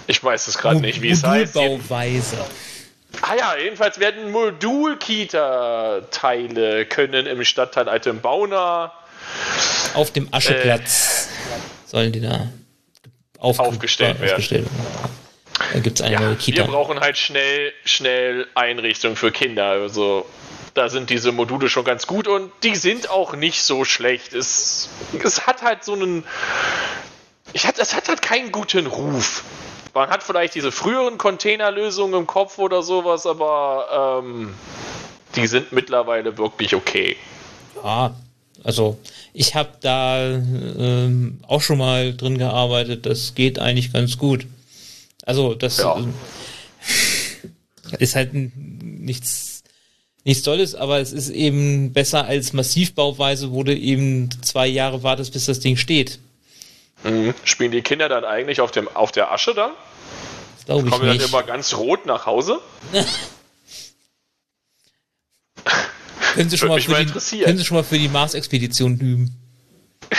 Ich 0.06 0.22
weiß 0.22 0.46
es 0.48 0.58
gerade 0.58 0.80
nicht, 0.80 1.00
wie 1.02 1.10
es 1.10 1.24
heißt. 1.24 1.54
Modulbauweise. 1.54 2.36
Ah 3.22 3.34
ja, 3.38 3.56
jedenfalls 3.56 3.98
werden 3.98 4.30
Modul-Kita-Teile 4.30 6.86
können 6.86 7.26
im 7.26 7.44
Stadtteil 7.44 7.88
Altenbauna 7.88 8.92
Auf 9.94 10.12
dem 10.12 10.28
Ascheplatz 10.32 11.28
sollen 11.86 12.12
die 12.12 12.20
da 12.20 12.48
auf, 13.38 13.58
Aufgestellt 13.58 14.20
werden. 14.20 14.32
aufgestellt 14.34 14.64
werden. 14.64 15.10
Da 15.72 15.78
gibt 15.80 15.98
es 15.98 16.04
eine 16.04 16.14
Ja, 16.14 16.20
neue 16.20 16.30
wir 16.30 16.36
Kita. 16.36 16.64
brauchen 16.64 17.00
halt 17.00 17.16
schnell, 17.16 17.72
schnell 17.84 18.46
Einrichtungen 18.54 19.16
für 19.16 19.32
Kinder. 19.32 19.66
Also 19.68 20.26
da 20.74 20.88
sind 20.90 21.08
diese 21.10 21.32
Module 21.32 21.68
schon 21.70 21.84
ganz 21.84 22.06
gut 22.06 22.28
und 22.28 22.50
die 22.62 22.76
sind 22.76 23.08
auch 23.08 23.34
nicht 23.34 23.62
so 23.62 23.84
schlecht. 23.84 24.34
Es, 24.34 24.90
es 25.22 25.46
hat 25.46 25.62
halt 25.62 25.84
so 25.84 25.94
einen. 25.94 26.24
Ich 27.54 27.66
hat, 27.66 27.78
es 27.78 27.94
hat 27.94 28.08
halt 28.08 28.20
keinen 28.20 28.52
guten 28.52 28.86
Ruf. 28.86 29.42
Man 29.96 30.10
hat 30.10 30.22
vielleicht 30.22 30.54
diese 30.54 30.72
früheren 30.72 31.16
Containerlösungen 31.16 32.20
im 32.20 32.26
Kopf 32.26 32.58
oder 32.58 32.82
sowas, 32.82 33.24
aber 33.24 34.20
ähm, 34.22 34.54
die 35.36 35.46
sind 35.46 35.72
mittlerweile 35.72 36.36
wirklich 36.36 36.74
okay. 36.74 37.16
Ja, 37.82 38.14
also 38.62 38.98
ich 39.32 39.54
habe 39.54 39.70
da 39.80 40.22
ähm, 40.32 41.40
auch 41.48 41.62
schon 41.62 41.78
mal 41.78 42.14
drin 42.14 42.36
gearbeitet. 42.36 43.06
Das 43.06 43.34
geht 43.34 43.58
eigentlich 43.58 43.90
ganz 43.90 44.18
gut. 44.18 44.46
Also 45.24 45.54
das 45.54 45.78
Ja. 45.78 45.96
ähm, 45.96 46.12
ist 47.98 48.16
halt 48.16 48.32
nichts 48.34 49.62
nichts 50.24 50.42
Tolles, 50.42 50.74
aber 50.74 50.98
es 50.98 51.14
ist 51.14 51.30
eben 51.30 51.94
besser 51.94 52.26
als 52.26 52.52
Massivbauweise, 52.52 53.50
wo 53.50 53.62
du 53.62 53.74
eben 53.74 54.28
zwei 54.42 54.66
Jahre 54.66 55.02
wartest, 55.02 55.32
bis 55.32 55.46
das 55.46 55.60
Ding 55.60 55.78
steht. 55.78 56.18
Mhm. 57.02 57.32
Spielen 57.44 57.70
die 57.70 57.82
Kinder 57.82 58.10
dann 58.10 58.24
eigentlich 58.26 58.60
auf, 58.60 58.72
dem, 58.72 58.88
auf 58.88 59.12
der 59.12 59.32
Asche 59.32 59.54
dann? 59.54 59.70
Glaube 60.66 60.86
ich 60.86 60.92
Kommen 60.92 61.06
dann 61.06 61.16
nicht. 61.16 61.28
immer 61.28 61.42
ganz 61.42 61.74
rot 61.74 62.04
nach 62.06 62.26
Hause? 62.26 62.60
Können 66.34 66.50
Sie, 66.50 66.58
schon 66.58 66.68
mal 66.68 66.80
für 66.82 66.90
mal 66.90 67.06
die, 67.06 67.12
können 67.40 67.56
Sie 67.56 67.64
schon 67.64 67.78
mal 67.78 67.84
für 67.84 67.98
die 67.98 68.08
Mars-Expedition 68.08 68.98
üben? 68.98 69.34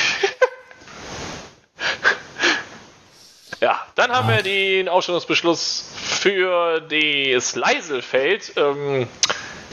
Ja, 3.59 3.87
dann 3.95 4.11
haben 4.11 4.29
wir 4.29 4.43
den 4.43 4.87
Ausstellungsbeschluss 4.87 5.89
für 5.95 6.79
das 6.79 7.55
Leiselfeld. 7.55 8.53
Ähm, 8.55 9.07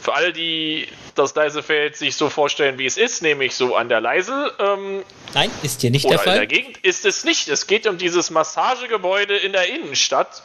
für 0.02 0.14
alle, 0.14 0.32
die 0.32 0.88
das 1.14 1.34
Leiselfeld 1.34 1.96
sich 1.96 2.16
so 2.16 2.28
vorstellen, 2.28 2.78
wie 2.78 2.86
es 2.86 2.96
ist, 2.96 3.22
nämlich 3.22 3.54
so 3.54 3.76
an 3.76 3.88
der 3.88 4.00
Leisel 4.00 4.52
ähm, 4.58 5.02
Nein, 5.32 5.50
ist 5.62 5.80
hier 5.80 5.90
nicht 5.90 6.04
oder 6.04 6.16
der 6.16 6.24
in 6.24 6.30
der 6.30 6.38
Fall. 6.40 6.46
Gegend, 6.46 6.78
ist 6.78 7.04
es 7.04 7.24
nicht. 7.24 7.48
Es 7.48 7.66
geht 7.66 7.86
um 7.86 7.98
dieses 7.98 8.30
Massagegebäude 8.30 9.36
in 9.36 9.52
der 9.52 9.68
Innenstadt, 9.68 10.42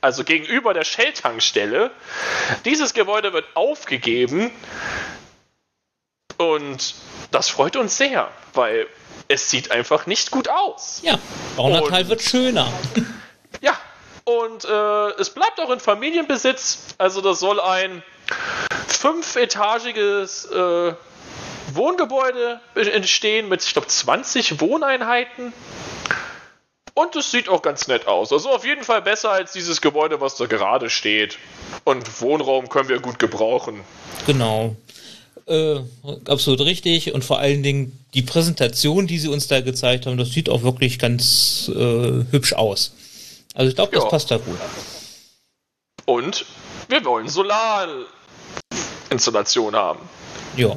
also 0.00 0.24
gegenüber 0.24 0.74
der 0.74 0.84
Shell-Tankstelle. 0.84 1.90
Dieses 2.64 2.94
Gebäude 2.94 3.32
wird 3.32 3.46
aufgegeben 3.54 4.50
und 6.36 6.94
das 7.30 7.48
freut 7.48 7.76
uns 7.76 7.96
sehr, 7.96 8.28
weil 8.54 8.86
es 9.28 9.48
sieht 9.48 9.70
einfach 9.70 10.06
nicht 10.06 10.30
gut 10.30 10.48
aus. 10.48 11.00
Ja, 11.02 11.18
Baunatal 11.56 12.08
wird 12.08 12.22
schöner. 12.22 12.72
Ja, 13.60 13.78
und 14.24 14.64
äh, 14.64 15.20
es 15.20 15.30
bleibt 15.30 15.60
auch 15.60 15.70
in 15.70 15.78
Familienbesitz. 15.78 16.94
Also 16.98 17.20
das 17.20 17.38
soll 17.38 17.60
ein 17.60 18.02
fünfetagiges 18.88 20.46
äh, 20.46 20.94
Wohngebäude 21.72 22.60
entstehen 22.74 23.48
mit, 23.48 23.62
ich 23.62 23.72
glaube, 23.72 23.88
20 23.88 24.60
Wohneinheiten. 24.60 25.52
Und 26.94 27.16
es 27.16 27.30
sieht 27.30 27.48
auch 27.48 27.62
ganz 27.62 27.88
nett 27.88 28.06
aus. 28.06 28.30
Also 28.32 28.50
auf 28.50 28.66
jeden 28.66 28.84
Fall 28.84 29.00
besser 29.00 29.30
als 29.30 29.52
dieses 29.52 29.80
Gebäude, 29.80 30.20
was 30.20 30.36
da 30.36 30.44
gerade 30.46 30.90
steht. 30.90 31.38
Und 31.84 32.20
Wohnraum 32.20 32.68
können 32.68 32.88
wir 32.90 33.00
gut 33.00 33.18
gebrauchen. 33.18 33.80
Genau. 34.26 34.76
Äh, 35.46 35.80
absolut 36.28 36.60
richtig. 36.60 37.14
Und 37.14 37.24
vor 37.24 37.38
allen 37.38 37.62
Dingen 37.62 37.98
die 38.14 38.20
Präsentation, 38.22 39.06
die 39.06 39.18
sie 39.18 39.28
uns 39.28 39.48
da 39.48 39.60
gezeigt 39.62 40.04
haben, 40.06 40.18
das 40.18 40.30
sieht 40.32 40.50
auch 40.50 40.62
wirklich 40.62 40.98
ganz 40.98 41.70
äh, 41.74 42.24
hübsch 42.30 42.52
aus. 42.52 42.92
Also 43.54 43.70
ich 43.70 43.74
glaube, 43.74 43.92
das 43.94 44.04
Ja. 44.04 44.10
passt 44.10 44.30
da 44.30 44.36
gut. 44.36 44.58
Und 46.04 46.44
wir 46.88 47.02
wollen 47.04 47.28
Solarinstallation 47.28 49.74
haben. 49.74 50.00
Ja. 50.56 50.76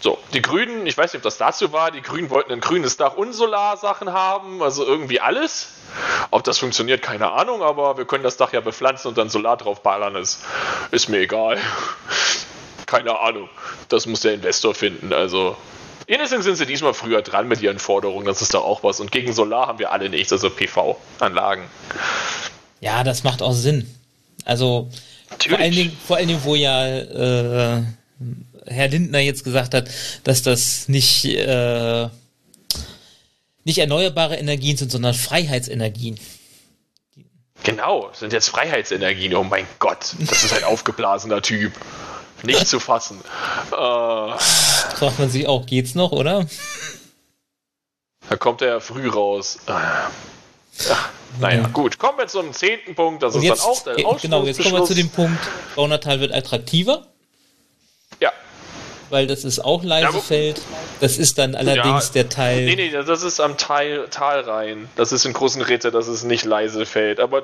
So, 0.00 0.18
die 0.32 0.42
Grünen, 0.42 0.86
ich 0.86 0.96
weiß 0.96 1.12
nicht, 1.12 1.20
ob 1.20 1.24
das 1.24 1.38
dazu 1.38 1.72
war, 1.72 1.90
die 1.90 2.02
Grünen 2.02 2.30
wollten 2.30 2.52
ein 2.52 2.60
grünes 2.60 2.96
Dach 2.96 3.14
und 3.16 3.32
Solarsachen 3.32 4.12
haben, 4.12 4.62
also 4.62 4.84
irgendwie 4.84 5.20
alles. 5.20 5.70
Ob 6.30 6.44
das 6.44 6.58
funktioniert, 6.58 7.02
keine 7.02 7.32
Ahnung, 7.32 7.62
aber 7.62 7.98
wir 7.98 8.04
können 8.04 8.22
das 8.22 8.36
Dach 8.36 8.52
ja 8.52 8.60
bepflanzen 8.60 9.08
und 9.08 9.18
dann 9.18 9.28
Solar 9.28 9.56
drauf 9.56 9.82
ballern, 9.82 10.14
ist, 10.14 10.44
ist 10.92 11.08
mir 11.08 11.18
egal. 11.18 11.58
keine 12.86 13.18
Ahnung. 13.18 13.48
Das 13.88 14.06
muss 14.06 14.20
der 14.20 14.34
Investor 14.34 14.74
finden, 14.74 15.12
also. 15.12 15.56
Jedenfalls 16.06 16.44
sind 16.44 16.56
sie 16.56 16.64
diesmal 16.64 16.94
früher 16.94 17.20
dran 17.20 17.48
mit 17.48 17.60
ihren 17.60 17.78
Forderungen, 17.78 18.24
das 18.24 18.40
ist 18.40 18.54
doch 18.54 18.64
auch 18.64 18.82
was. 18.82 18.98
Und 19.00 19.12
gegen 19.12 19.34
Solar 19.34 19.66
haben 19.66 19.78
wir 19.78 19.92
alle 19.92 20.08
nichts, 20.08 20.32
also 20.32 20.48
PV-Anlagen. 20.48 21.64
Ja, 22.80 23.04
das 23.04 23.24
macht 23.24 23.42
auch 23.42 23.52
Sinn. 23.52 23.94
Also 24.46 24.88
vor 25.46 25.58
allen, 25.58 25.72
Dingen, 25.72 25.98
vor 26.06 26.16
allen 26.16 26.28
Dingen, 26.28 26.40
wo 26.44 26.54
ja 26.54 26.86
äh, 26.86 27.82
Herr 28.68 28.88
Lindner 28.88 29.18
jetzt 29.20 29.44
gesagt 29.44 29.74
hat, 29.74 29.88
dass 30.24 30.42
das 30.42 30.88
nicht, 30.88 31.24
äh, 31.24 32.08
nicht 33.64 33.78
erneuerbare 33.78 34.36
Energien 34.36 34.76
sind, 34.76 34.90
sondern 34.92 35.14
Freiheitsenergien. 35.14 36.18
Genau, 37.64 38.10
sind 38.12 38.32
jetzt 38.32 38.48
Freiheitsenergien. 38.48 39.34
Oh 39.34 39.44
mein 39.44 39.66
Gott, 39.78 40.14
das 40.20 40.44
ist 40.44 40.52
ein 40.54 40.64
aufgeblasener 40.64 41.42
Typ. 41.42 41.72
Nicht 42.44 42.68
zu 42.68 42.78
fassen. 42.78 43.18
Äh, 43.72 43.72
Fragt 43.72 45.18
man 45.18 45.28
sich 45.28 45.48
auch, 45.48 45.66
geht's 45.66 45.94
noch, 45.96 46.12
oder? 46.12 46.46
da 48.28 48.36
kommt 48.36 48.62
er 48.62 48.80
früh 48.80 49.08
raus. 49.08 49.58
Äh, 49.66 49.72
ja, 49.72 50.98
naja, 51.40 51.62
Ja. 51.62 51.68
gut. 51.68 51.98
Kommen 51.98 52.18
wir 52.18 52.28
zum 52.28 52.52
zehnten 52.52 52.94
Punkt. 52.94 53.24
Das 53.24 53.34
Und 53.34 53.42
ist 53.42 53.48
jetzt, 53.48 53.60
dann 53.86 54.04
auch 54.04 54.14
der 54.14 54.20
genau, 54.22 54.44
jetzt 54.44 54.62
kommen 54.62 54.74
wir 54.76 54.84
zu 54.84 54.94
dem 54.94 55.08
Punkt, 55.10 55.40
Baunatal 55.74 56.20
wird 56.20 56.32
attraktiver, 56.32 57.08
weil 59.10 59.26
das 59.26 59.44
ist 59.44 59.60
auch 59.60 59.82
Leisefeld. 59.84 60.60
Das 61.00 61.18
ist 61.18 61.38
dann 61.38 61.54
allerdings 61.54 62.08
Ja, 62.08 62.12
der 62.14 62.28
Teil. 62.28 62.64
Nee, 62.64 62.76
nee, 62.76 62.90
das 62.90 63.22
ist 63.22 63.40
am 63.40 63.56
Tal, 63.56 64.08
Talrhein. 64.10 64.88
Das 64.96 65.12
ist 65.12 65.24
in 65.24 65.32
großen 65.32 65.62
Ritter, 65.62 65.90
das 65.90 66.08
ist 66.08 66.24
nicht 66.24 66.44
Leisefeld. 66.44 67.20
Aber 67.20 67.42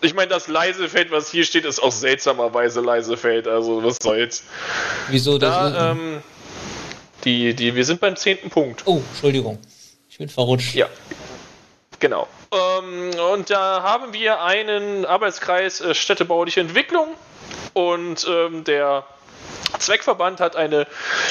ich 0.00 0.14
meine, 0.14 0.28
das 0.28 0.48
Leisefeld, 0.48 1.10
was 1.10 1.30
hier 1.30 1.44
steht, 1.44 1.64
ist 1.64 1.82
auch 1.82 1.92
seltsamerweise 1.92 2.80
Leisefeld. 2.80 3.48
Also, 3.48 3.82
was 3.82 3.98
soll's. 4.02 4.44
Wieso 5.08 5.38
das? 5.38 5.72
Da, 5.72 5.92
ähm, 5.92 6.22
die, 7.24 7.54
die, 7.54 7.74
wir 7.74 7.84
sind 7.84 8.00
beim 8.00 8.16
zehnten 8.16 8.50
Punkt. 8.50 8.82
oh, 8.86 9.00
Entschuldigung. 9.10 9.58
Ich 10.08 10.18
bin 10.18 10.28
verrutscht. 10.28 10.74
Ja. 10.74 10.88
Genau. 11.98 12.28
Ähm, 12.52 13.10
und 13.32 13.50
da 13.50 13.82
haben 13.82 14.12
wir 14.12 14.42
einen 14.42 15.04
Arbeitskreis 15.04 15.80
äh, 15.80 15.94
städtebauliche 15.94 16.60
Entwicklung 16.60 17.08
und 17.72 18.26
ähm, 18.28 18.64
der 18.64 19.04
Zweckverband 19.78 20.40
hat 20.40 20.56
eine 20.56 20.86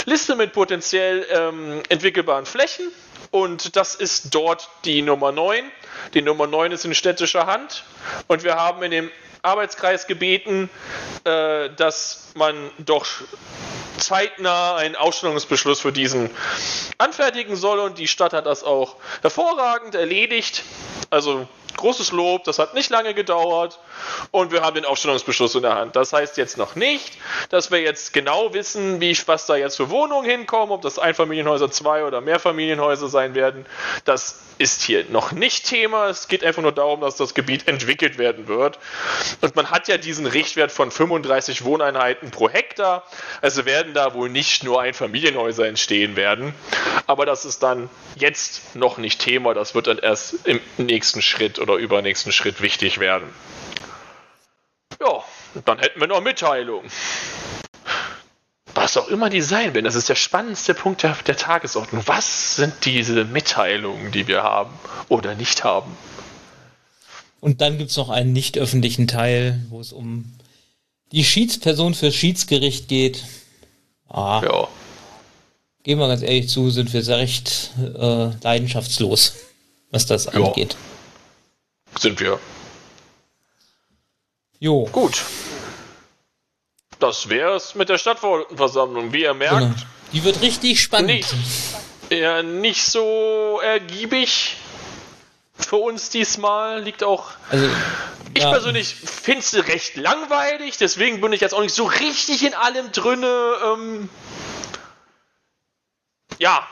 Liste 0.06 0.36
mit 0.36 0.54
potenziell 0.54 1.26
ähm, 1.30 1.84
entwickelbaren 1.89 2.45
Flächen 2.45 2.91
und 3.32 3.76
das 3.76 3.95
ist 3.95 4.34
dort 4.34 4.69
die 4.86 5.02
Nummer 5.02 5.32
9. 5.32 5.63
Die 6.13 6.21
Nummer 6.21 6.48
9 6.48 6.71
ist 6.71 6.86
in 6.86 6.93
städtischer 6.93 7.48
Hand 7.48 7.84
und 8.28 8.43
wir 8.43 8.56
haben 8.56 8.84
in 8.84 8.91
dem 8.91 9.12
Arbeitskreis 9.41 10.08
gebeten, 10.08 10.69
äh, 11.24 11.69
dass 11.76 12.32
man 12.36 12.56
doch 12.80 13.06
zeitnah 13.98 14.76
einen 14.76 14.95
Ausstellungsbeschluss 14.95 15.80
für 15.80 15.91
diesen 15.91 16.30
anfertigen 16.98 17.56
soll 17.56 17.80
und 17.80 17.98
die 17.98 18.08
Stadt 18.08 18.34
hat 18.34 18.45
das 18.45 18.63
auch 18.63 18.98
hervorragend 19.21 19.95
erledigt. 19.95 20.63
Also 21.10 21.48
großes 21.78 22.12
Lob, 22.12 22.44
das 22.44 22.60
hat 22.60 22.74
nicht 22.74 22.90
lange 22.90 23.14
gedauert 23.14 23.80
und 24.32 24.52
wir 24.52 24.62
haben 24.62 24.76
den 24.76 24.86
Aufstellungsbeschluss 24.86 25.56
in 25.56 25.64
der 25.64 25.76
Hand. 25.76 25.96
Das 25.96 26.14
heißt 26.14 26.38
jetzt 26.38 26.58
noch 26.58 26.76
nicht, 26.76 27.14
dass 27.50 27.72
wir 27.72 27.82
jetzt 27.82 28.14
genau 28.14 28.54
wissen, 28.54 29.02
wie 29.02 29.16
was 29.26 29.46
da 29.46 29.56
jetzt 29.56 29.78
für 29.78 29.90
Wohnungen 29.90 30.30
hinkommen, 30.30 30.72
ob 30.72 30.82
das 30.82 31.00
Einfamilienhäuser, 31.00 31.72
zwei 31.72 32.04
oder 32.04 32.22
Mehrfamilienhäuser 32.22 33.08
sein 33.08 33.36
werden. 33.36 33.66
Das 34.04 34.40
ist 34.58 34.84
hier 34.84 35.06
noch 35.10 35.32
nicht 35.32 35.66
Thema. 35.66 36.08
Es 36.10 36.28
geht 36.28 36.44
einfach 36.44 36.62
nur 36.62 36.72
darum, 36.72 37.02
dass 37.02 37.16
das 37.16 37.34
Gebiet 37.34 37.68
entwickelt 37.68 38.18
werden 38.18 38.48
wird. 38.48 38.80
Und 39.42 39.56
man 39.56 39.72
hat 39.72 39.88
ja 39.88 39.98
diesen 39.98 40.26
Richtwert 40.26 40.72
von 40.72 40.92
35 40.92 41.66
Wohneinheiten 41.66 42.32
pro 42.32 42.50
Hektar. 42.50 43.04
Also 43.42 43.66
werden 43.66 43.94
da 43.94 44.14
wohl 44.14 44.30
nicht 44.30 44.64
nur 44.64 44.82
Einfamilienhäuser 44.82 45.68
entstehen 45.68 46.16
werden. 46.16 46.54
Aber 47.08 47.26
das 47.26 47.46
ist 47.46 47.64
dann 47.64 47.90
jetzt 48.16 48.76
noch 48.76 48.98
nicht 48.98 49.20
Thema. 49.20 49.54
Das 49.54 49.76
wird 49.76 49.88
dann 49.88 50.00
erst 50.00 50.46
im 50.46 50.62
nächsten 50.78 51.22
Schritt 51.22 51.60
oder 51.65 51.75
übernächsten 51.75 52.32
Schritt 52.32 52.62
wichtig 52.62 52.99
werden. 52.99 53.28
Ja, 55.01 55.23
dann 55.65 55.80
hätten 55.80 55.99
wir 55.99 56.08
noch 56.08 56.21
Mitteilung. 56.21 56.84
Was 58.75 58.97
auch 58.97 59.08
immer 59.08 59.30
die 59.30 59.41
sein 59.41 59.73
werden, 59.73 59.86
das 59.86 59.95
ist 59.95 60.10
der 60.10 60.15
spannendste 60.15 60.73
Punkt 60.73 61.01
der, 61.04 61.15
der 61.25 61.38
Tagesordnung. 61.38 62.04
Was 62.06 62.58
sind 62.58 62.73
diese 62.84 63.23
Mitteilungen, 63.25 64.12
die 64.12 64.28
wir 64.28 64.43
haben 64.43 64.73
oder 65.10 65.34
nicht 65.34 65.63
haben? 65.63 65.95
Und 67.39 67.62
dann 67.62 67.78
gibt 67.78 67.91
es 67.91 67.97
noch 67.97 68.10
einen 68.10 68.34
nicht 68.34 68.58
öffentlichen 68.58 69.08
Teil, 69.08 69.62
wo 69.69 69.80
es 69.80 69.91
um 69.93 70.32
die 71.12 71.23
Schiedsperson 71.23 71.93
fürs 71.93 72.15
Schiedsgericht 72.15 72.88
geht. 72.88 73.23
Ah, 74.10 74.41
Ja. 74.43 74.67
gehen 75.84 75.97
wir 75.99 76.08
ganz 76.08 76.21
ehrlich 76.21 76.49
zu, 76.49 76.69
sind 76.69 76.91
wir 76.93 77.01
sehr 77.04 77.17
recht 77.17 77.71
äh, 77.80 78.30
leidenschaftslos, 78.43 79.36
was 79.91 80.06
das 80.06 80.25
Ja. 80.25 80.32
angeht. 80.34 80.75
Sind 81.98 82.20
wir. 82.20 82.40
Jo, 84.60 84.86
Gut. 84.92 85.24
Das 87.00 87.30
wär's 87.30 87.76
mit 87.76 87.90
der 87.90 87.98
Stadtversammlung. 87.98 89.12
Wie 89.12 89.24
ihr 89.24 89.34
merkt, 89.34 89.60
genau. 89.60 89.76
Die 90.14 90.24
wird 90.24 90.42
richtig 90.42 90.82
spannend. 90.82 91.10
nicht, 91.10 91.36
ja, 92.10 92.42
nicht 92.42 92.84
so 92.86 93.60
ergiebig 93.62 94.56
für 95.58 95.78
uns 95.78 96.10
diesmal. 96.10 96.82
Liegt 96.82 97.04
auch. 97.04 97.32
Also, 97.50 97.70
Ich 98.34 98.44
ja, 98.44 98.52
persönlich 98.52 98.96
finde 98.96 99.40
es 99.40 99.54
recht 99.68 99.98
langweilig, 99.98 100.78
deswegen 100.78 101.22
bin 101.22 101.34
ich 101.34 101.42
jetzt 101.42 101.54
auch 101.54 101.62
nicht 101.62 101.76
so 101.76 101.86
richtig 101.86 102.46
in 102.46 102.54
allem 102.54 102.92
drinne. 102.92 103.56
Ähm, 103.64 104.10
ja. 106.38 106.66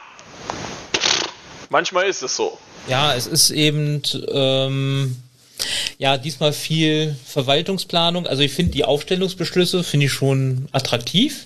Manchmal 1.70 2.08
ist 2.08 2.22
es 2.22 2.36
so. 2.36 2.58
Ja, 2.88 3.16
es 3.16 3.28
ist 3.28 3.50
eben 3.50 4.02
ähm, 4.30 5.16
ja 5.98 6.18
diesmal 6.18 6.52
viel 6.54 7.16
Verwaltungsplanung. 7.26 8.28
Also 8.28 8.44
ich 8.44 8.52
finde 8.54 8.72
die 8.74 8.84
Aufstellungsbeschlüsse 8.86 9.84
finde 9.84 10.08
ich 10.08 10.12
schon 10.14 10.68
attraktiv. 10.74 11.46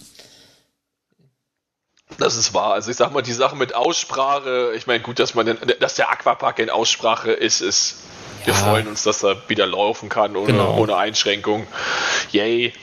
Das 2.17 2.35
ist 2.35 2.53
wahr. 2.53 2.73
Also 2.73 2.89
ich 2.89 2.97
sag 2.97 3.13
mal, 3.13 3.21
die 3.21 3.33
Sache 3.33 3.55
mit 3.55 3.75
Aussprache, 3.75 4.71
ich 4.75 4.87
meine, 4.87 5.01
gut, 5.03 5.19
dass 5.19 5.35
man 5.35 5.45
den, 5.45 5.57
dass 5.79 5.95
der 5.95 6.09
Aquapark 6.09 6.57
in 6.59 6.69
Aussprache 6.69 7.31
ist, 7.31 7.61
ist. 7.61 7.97
Wir 8.45 8.53
Ja. 8.53 8.59
freuen 8.59 8.87
uns, 8.87 9.03
dass 9.03 9.23
er 9.23 9.37
wieder 9.49 9.67
laufen 9.67 10.09
kann 10.09 10.35
ohne, 10.35 10.47
Genau. 10.47 10.77
ohne 10.77 10.95
Einschränkung. 10.95 11.67
Yay. 12.31 12.73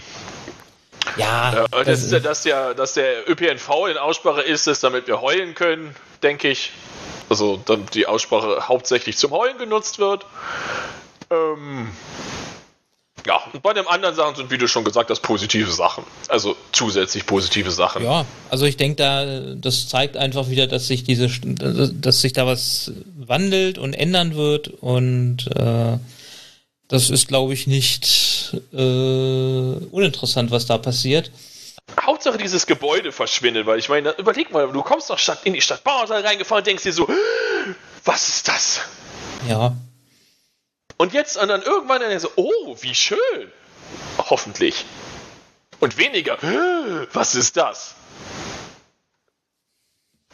Ja, 1.17 1.65
Äh, 1.73 1.85
das 1.85 2.03
ist 2.03 2.13
ja, 2.13 2.21
dass, 2.21 2.43
der, 2.43 2.75
dass 2.75 2.95
der 2.95 3.29
ÖPNV 3.29 3.87
in 3.91 3.97
Aussprache 3.97 4.43
ist, 4.43 4.67
ist, 4.69 4.85
damit 4.85 5.07
wir 5.07 5.21
heulen 5.21 5.55
können, 5.55 5.97
denke 6.23 6.49
ich. 6.51 6.71
Also, 7.29 7.61
damit 7.65 7.95
die 7.95 8.07
Aussprache 8.07 8.69
hauptsächlich 8.69 9.17
zum 9.17 9.31
Heulen 9.33 9.59
genutzt 9.59 9.99
wird. 9.99 10.27
Ähm, 11.31 11.91
ja, 13.27 13.41
und 13.53 13.63
bei 13.63 13.73
den 13.73 13.87
anderen 13.87 14.15
Sachen 14.15 14.37
sind, 14.37 14.51
wie 14.51 14.59
du 14.59 14.69
schon 14.69 14.85
gesagt 14.85 15.09
hast, 15.09 15.21
positive 15.21 15.71
Sachen. 15.71 16.05
Also 16.29 16.57
zusätzlich 16.73 17.25
positive 17.25 17.71
Sachen. 17.71 18.05
Ja, 18.05 18.27
also 18.51 18.67
ich 18.67 18.77
denke 18.77 18.97
da, 18.97 19.55
das 19.55 19.89
zeigt 19.89 20.17
einfach 20.17 20.51
wieder, 20.51 20.67
dass 20.67 20.87
sich 20.89 21.05
diese, 21.05 21.29
dass 21.29 22.21
sich 22.21 22.35
da 22.35 22.47
was 22.47 22.93
wandelt 23.17 23.79
und 23.79 23.95
ändern 23.95 24.35
wird 24.35 24.69
und 24.69 25.47
äh, 25.57 25.99
das 26.89 27.09
ist, 27.09 27.29
glaube 27.29 27.55
ich, 27.55 27.67
nicht 27.67 28.57
äh, 28.75 28.77
uninteressant, 28.77 30.51
was 30.51 30.67
da 30.67 30.77
passiert. 30.77 31.31
Hauptsache 32.01 32.39
dieses 32.39 32.67
Gebäude 32.67 33.13
verschwindet, 33.13 33.67
weil 33.67 33.79
ich 33.79 33.89
meine, 33.89 34.13
überleg 34.13 34.51
mal, 34.51 34.71
du 34.71 34.83
kommst 34.83 35.11
doch 35.11 35.19
Stadt, 35.19 35.41
in 35.45 35.53
die 35.53 35.61
Stadt 35.61 35.85
Bauerntal 35.85 36.23
reingefahren 36.27 36.61
und 36.61 36.67
denkst 36.67 36.83
dir 36.83 36.93
so, 36.93 37.09
was 38.05 38.29
ist 38.29 38.49
das? 38.49 38.81
Ja, 39.49 39.75
Und 40.97 41.13
jetzt 41.13 41.37
und 41.37 41.49
dann 41.49 41.63
irgendwann 41.63 42.01
dann 42.01 42.19
so, 42.19 42.31
oh, 42.37 42.77
wie 42.81 42.95
schön. 42.95 43.19
Hoffentlich. 44.19 44.85
Und 45.81 45.99
weniger, 45.99 46.39
was 47.13 47.35
ist 47.35 47.57
das? 47.57 47.95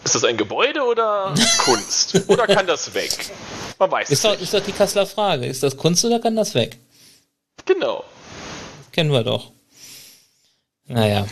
Ist 0.05 0.15
das 0.15 0.25
ein 0.25 0.37
Gebäude 0.37 0.83
oder 0.83 1.35
Kunst? 1.59 2.23
Oder 2.29 2.47
kann 2.47 2.67
das 2.67 2.95
weg? 2.95 3.13
Man 3.79 3.91
weiß 3.91 4.09
es 4.09 4.13
ist 4.13 4.25
doch, 4.25 4.31
nicht. 4.33 4.43
ist 4.43 4.55
doch 4.55 4.61
die 4.65 4.73
Kasseler 4.73 5.07
Frage. 5.07 5.47
Ist 5.47 5.63
das 5.63 5.77
Kunst 5.77 6.05
oder 6.05 6.21
kann 6.21 6.37
das 6.37 6.55
weg? 6.55 6.79
Genau. 7.67 8.05
Kennen 8.93 9.13
wir 9.13 9.23
doch. 9.25 9.51
Naja. 10.91 11.27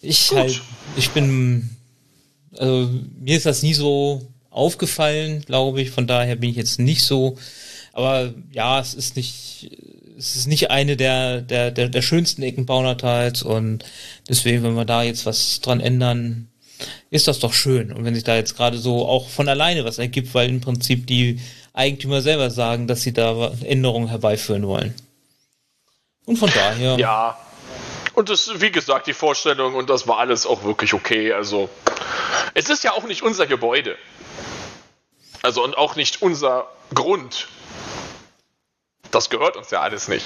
Ich 0.00 0.28
Gut. 0.28 0.38
halt, 0.38 0.62
ich 0.96 1.10
bin, 1.10 1.76
also 2.56 2.88
mir 3.18 3.36
ist 3.36 3.46
das 3.46 3.62
nie 3.62 3.74
so 3.74 4.26
aufgefallen, 4.48 5.42
glaube 5.42 5.82
ich. 5.82 5.90
Von 5.90 6.06
daher 6.06 6.36
bin 6.36 6.50
ich 6.50 6.56
jetzt 6.56 6.78
nicht 6.78 7.02
so. 7.02 7.36
Aber 7.92 8.32
ja, 8.52 8.80
es 8.80 8.94
ist 8.94 9.16
nicht, 9.16 9.76
es 10.16 10.36
ist 10.36 10.46
nicht 10.46 10.70
eine 10.70 10.96
der, 10.96 11.42
der, 11.42 11.70
der, 11.70 11.88
der 11.88 12.02
schönsten 12.02 12.42
Ecken 12.42 12.64
Baunateils 12.64 13.42
und 13.42 13.84
deswegen, 14.28 14.62
wenn 14.62 14.74
wir 14.74 14.84
da 14.84 15.02
jetzt 15.02 15.26
was 15.26 15.60
dran 15.60 15.80
ändern, 15.80 16.48
ist 17.10 17.28
das 17.28 17.38
doch 17.38 17.52
schön. 17.52 17.92
Und 17.92 18.04
wenn 18.04 18.14
sich 18.14 18.24
da 18.24 18.36
jetzt 18.36 18.56
gerade 18.56 18.78
so 18.78 19.06
auch 19.06 19.28
von 19.28 19.48
alleine 19.48 19.84
was 19.84 19.98
ergibt, 19.98 20.32
weil 20.32 20.48
im 20.48 20.60
Prinzip 20.60 21.06
die 21.06 21.40
Eigentümer 21.74 22.22
selber 22.22 22.50
sagen, 22.50 22.86
dass 22.86 23.02
sie 23.02 23.12
da 23.12 23.52
Änderungen 23.62 24.08
herbeiführen 24.08 24.66
wollen. 24.66 24.94
Und 26.24 26.36
von 26.36 26.50
daher. 26.54 26.98
Ja. 26.98 27.38
Und 28.18 28.30
das, 28.30 28.50
wie 28.60 28.72
gesagt, 28.72 29.06
die 29.06 29.12
Vorstellung 29.12 29.76
und 29.76 29.88
das 29.88 30.08
war 30.08 30.18
alles 30.18 30.44
auch 30.44 30.64
wirklich 30.64 30.92
okay. 30.92 31.32
Also, 31.32 31.70
es 32.52 32.68
ist 32.68 32.82
ja 32.82 32.90
auch 32.90 33.04
nicht 33.04 33.22
unser 33.22 33.46
Gebäude. 33.46 33.94
Also, 35.42 35.62
und 35.62 35.78
auch 35.78 35.94
nicht 35.94 36.20
unser 36.20 36.66
Grund. 36.92 37.46
Das 39.12 39.30
gehört 39.30 39.56
uns 39.56 39.70
ja 39.70 39.82
alles 39.82 40.08
nicht. 40.08 40.24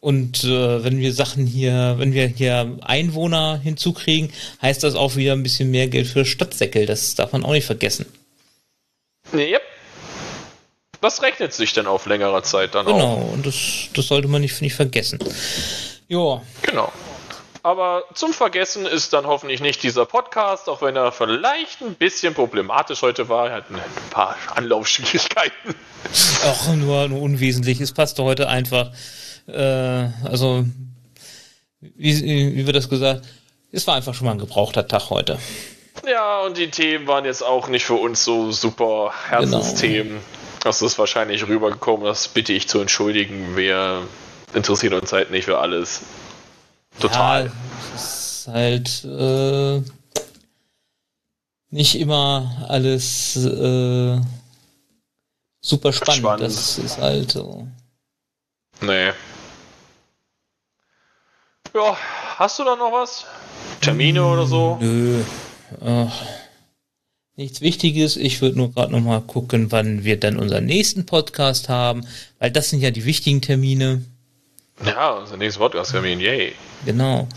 Und 0.00 0.42
äh, 0.42 0.82
wenn 0.82 0.98
wir 0.98 1.12
Sachen 1.12 1.46
hier, 1.46 1.94
wenn 1.98 2.14
wir 2.14 2.26
hier 2.26 2.78
Einwohner 2.82 3.60
hinzukriegen, 3.62 4.32
heißt 4.60 4.82
das 4.82 4.96
auch 4.96 5.14
wieder 5.14 5.34
ein 5.34 5.44
bisschen 5.44 5.70
mehr 5.70 5.86
Geld 5.86 6.08
für 6.08 6.24
Stadtsäckel. 6.24 6.84
Das 6.84 7.14
darf 7.14 7.30
man 7.30 7.44
auch 7.44 7.52
nicht 7.52 7.66
vergessen. 7.66 8.06
Nee, 9.30 9.52
yep. 9.52 9.62
das 11.00 11.22
rechnet 11.22 11.52
sich 11.52 11.74
dann 11.74 11.86
auf 11.86 12.06
längere 12.06 12.42
Zeit 12.42 12.74
dann 12.74 12.86
Genau, 12.86 13.18
auch. 13.18 13.32
und 13.34 13.46
das, 13.46 13.54
das 13.94 14.08
sollte 14.08 14.26
man 14.26 14.40
nicht, 14.40 14.60
nicht 14.60 14.74
vergessen. 14.74 15.20
Ja, 16.14 16.40
Genau. 16.62 16.92
Aber 17.64 18.04
zum 18.12 18.34
Vergessen 18.34 18.84
ist 18.84 19.14
dann 19.14 19.26
hoffentlich 19.26 19.62
nicht 19.62 19.82
dieser 19.82 20.04
Podcast, 20.04 20.68
auch 20.68 20.82
wenn 20.82 20.96
er 20.96 21.12
vielleicht 21.12 21.80
ein 21.80 21.94
bisschen 21.94 22.34
problematisch 22.34 23.00
heute 23.00 23.30
war. 23.30 23.48
Er 23.48 23.56
hat 23.56 23.70
ein 23.70 23.80
paar 24.10 24.36
Anlaufschwierigkeiten. 24.54 25.74
auch 26.44 26.74
nur, 26.74 27.08
nur 27.08 27.22
unwesentlich. 27.22 27.80
Es 27.80 27.92
passte 27.92 28.22
heute 28.22 28.48
einfach. 28.48 28.92
Äh, 29.48 30.08
also, 30.24 30.66
wie, 31.80 32.54
wie 32.54 32.66
wird 32.66 32.76
das 32.76 32.90
gesagt? 32.90 33.24
Es 33.72 33.86
war 33.86 33.94
einfach 33.94 34.12
schon 34.12 34.26
mal 34.26 34.32
ein 34.32 34.38
gebrauchter 34.38 34.86
Tag 34.86 35.08
heute. 35.08 35.38
Ja, 36.06 36.42
und 36.42 36.58
die 36.58 36.70
Themen 36.70 37.06
waren 37.06 37.24
jetzt 37.24 37.42
auch 37.42 37.68
nicht 37.68 37.86
für 37.86 37.94
uns 37.94 38.24
so 38.24 38.52
super 38.52 39.12
Herzensthemen. 39.30 40.20
Das 40.62 40.82
ist 40.82 40.98
wahrscheinlich 40.98 41.46
rübergekommen, 41.48 42.04
das 42.04 42.28
bitte 42.28 42.52
ich 42.52 42.68
zu 42.68 42.78
entschuldigen. 42.80 43.56
Wir 43.56 44.02
interessieren 44.54 44.94
uns 44.94 45.12
halt 45.12 45.30
nicht 45.30 45.44
für 45.44 45.58
alles. 45.58 46.02
Total. 47.00 47.46
Ja, 47.46 47.52
ist 47.94 48.48
halt 48.48 49.04
äh, 49.04 49.82
nicht 51.70 51.98
immer 51.98 52.66
alles 52.68 53.36
äh, 53.36 54.20
super 55.60 55.92
spannend. 55.92 56.20
Spannend. 56.20 56.42
Das 56.42 56.78
ist 56.78 56.98
halt 56.98 57.32
so. 57.32 57.66
Nee. 58.80 59.10
Ja, 61.74 61.96
hast 62.36 62.58
du 62.58 62.64
da 62.64 62.76
noch 62.76 62.92
was? 62.92 63.24
Termine 63.80 64.24
oder 64.24 64.46
so? 64.46 64.78
Nö. 64.80 65.24
Ach, 65.84 66.22
nichts 67.34 67.60
Wichtiges. 67.60 68.16
Ich 68.16 68.40
würde 68.40 68.58
nur 68.58 68.72
gerade 68.72 68.92
noch 68.92 69.00
mal 69.00 69.20
gucken, 69.20 69.72
wann 69.72 70.04
wir 70.04 70.20
dann 70.20 70.38
unseren 70.38 70.66
nächsten 70.66 71.06
Podcast 71.06 71.68
haben, 71.68 72.06
weil 72.38 72.52
das 72.52 72.70
sind 72.70 72.80
ja 72.80 72.92
die 72.92 73.04
wichtigen 73.04 73.42
Termine. 73.42 74.04
Ja, 74.84 75.12
unser 75.12 75.36
nächstes 75.36 75.58
Podcast-Termin, 75.58 76.20
yay. 76.20 76.54
Genau. 76.84 77.28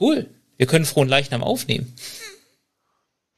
cool, 0.00 0.28
wir 0.56 0.66
können 0.66 0.84
Frohen 0.84 1.08
Leichnam 1.08 1.44
aufnehmen. 1.44 1.94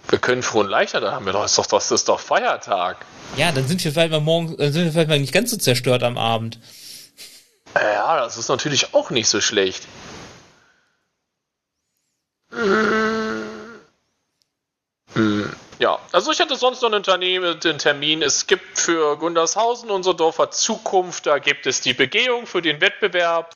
Wir 0.09 0.19
können 0.19 0.43
frohen 0.43 0.69
Leichter, 0.69 1.01
da 1.01 1.13
haben 1.13 1.27
wir 1.27 1.33
doch, 1.33 1.45
ist 1.45 1.59
doch, 1.59 1.67
das 1.67 1.91
ist 1.91 2.09
doch 2.09 2.21
Feiertag. 2.21 3.05
Ja, 3.37 3.53
dann 3.53 3.67
sind 3.67 3.83
wir 3.83 3.93
vielleicht 3.93 4.11
mal 4.11 4.21
morgen, 4.21 4.57
dann 4.57 4.73
sind 4.73 4.85
wir 4.85 4.93
vielleicht 4.93 5.09
mal 5.09 5.19
nicht 5.19 5.33
ganz 5.33 5.51
so 5.51 5.57
zerstört 5.57 6.03
am 6.03 6.19
Abend. 6.19 6.59
Ja, 7.75 8.17
das 8.17 8.37
ist 8.37 8.49
natürlich 8.49 8.95
auch 8.95 9.11
nicht 9.11 9.29
so 9.29 9.41
schlecht. 9.41 9.87
Hm, 15.15 15.53
Ja, 15.81 15.99
also 16.13 16.31
ich 16.31 16.41
hatte 16.41 16.55
sonst 16.57 16.83
noch 16.83 16.89
einen, 16.89 16.97
Unternehmen, 16.97 17.59
den 17.61 17.79
Termin. 17.79 18.23
Es 18.23 18.47
gibt 18.47 18.79
für 18.79 19.17
Gundershausen, 19.19 19.91
unser 19.91 20.15
Dorfer 20.15 20.51
Zukunft, 20.53 21.27
da 21.27 21.39
gibt 21.39 21.67
es 21.67 21.81
die 21.81 21.95
Begehung 21.95 22.47
für 22.47 22.63
den 22.63 22.81
Wettbewerb 22.81 23.55